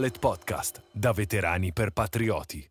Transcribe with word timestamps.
Gondolet 0.00 0.18
Podcast, 0.18 0.82
da 0.92 1.12
veterani 1.12 1.74
per 1.74 1.90
patrioti. 1.90 2.66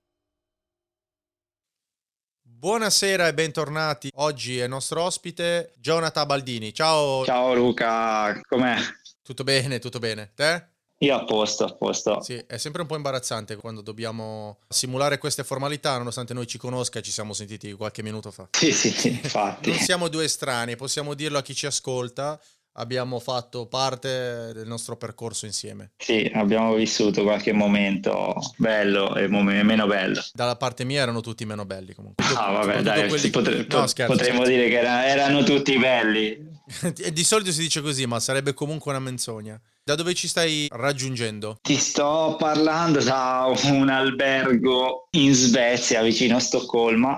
Buonasera 2.41 3.27
e 3.27 3.35
bentornati. 3.35 4.09
Oggi 4.15 4.57
è 4.57 4.65
nostro 4.65 5.03
ospite 5.03 5.73
Jonathan 5.77 6.25
Baldini. 6.25 6.73
Ciao. 6.73 7.23
Ciao 7.25 7.53
Luca, 7.53 8.35
com'è? 8.47 8.77
Tutto 9.21 9.43
bene, 9.43 9.77
tutto 9.77 9.99
bene. 9.99 10.31
Te? 10.33 10.69
Io 11.01 11.15
a 11.15 11.23
posto, 11.23 11.65
a 11.65 11.75
posto. 11.75 12.19
Sì, 12.23 12.43
è 12.47 12.57
sempre 12.57 12.81
un 12.81 12.87
po' 12.87 12.95
imbarazzante 12.95 13.57
quando 13.57 13.81
dobbiamo 13.81 14.57
simulare 14.67 15.19
queste 15.19 15.43
formalità, 15.43 15.99
nonostante 15.99 16.33
noi 16.33 16.47
ci 16.47 16.57
conosca 16.57 16.97
e 16.97 17.03
ci 17.03 17.11
siamo 17.11 17.33
sentiti 17.33 17.73
qualche 17.73 18.01
minuto 18.01 18.31
fa. 18.31 18.47
Sì, 18.53 18.71
sì, 18.71 18.89
sì, 18.89 19.09
infatti. 19.09 19.69
Non 19.69 19.77
siamo 19.77 20.07
due 20.07 20.23
estranei, 20.23 20.75
possiamo 20.75 21.13
dirlo 21.13 21.37
a 21.37 21.43
chi 21.43 21.53
ci 21.53 21.67
ascolta 21.67 22.41
abbiamo 22.79 23.19
fatto 23.19 23.67
parte 23.67 24.51
del 24.53 24.67
nostro 24.67 24.97
percorso 24.97 25.45
insieme. 25.45 25.91
Sì, 25.97 26.29
abbiamo 26.33 26.73
vissuto 26.73 27.23
qualche 27.23 27.51
momento 27.53 28.35
bello 28.57 29.15
e 29.15 29.27
mom- 29.27 29.49
meno 29.49 29.85
bello. 29.85 30.21
Dalla 30.33 30.55
parte 30.55 30.83
mia 30.85 31.01
erano 31.01 31.21
tutti 31.21 31.45
meno 31.45 31.65
belli 31.65 31.93
comunque. 31.93 32.25
Ah, 32.35 32.51
vabbè, 32.51 32.81
dai, 32.81 33.07
quelli... 33.07 33.29
potre- 33.29 33.65
no, 33.69 33.87
scherzo, 33.87 34.13
potremmo 34.13 34.43
scherzo. 34.43 34.51
dire 34.51 34.69
che 34.69 34.77
era- 34.77 35.05
erano 35.05 35.43
tutti 35.43 35.77
belli. 35.77 36.47
Di 37.11 37.23
solito 37.23 37.51
si 37.51 37.61
dice 37.61 37.81
così, 37.81 38.05
ma 38.05 38.19
sarebbe 38.19 38.53
comunque 38.53 38.91
una 38.91 38.99
menzogna. 38.99 39.59
Da 39.83 39.95
dove 39.95 40.13
ci 40.13 40.27
stai 40.27 40.67
raggiungendo? 40.71 41.57
Ti 41.61 41.75
sto 41.75 42.35
parlando 42.37 43.03
da 43.03 43.51
un 43.63 43.89
albergo 43.89 45.07
in 45.11 45.33
Svezia, 45.33 46.03
vicino 46.03 46.35
a 46.35 46.39
Stoccolma 46.39 47.17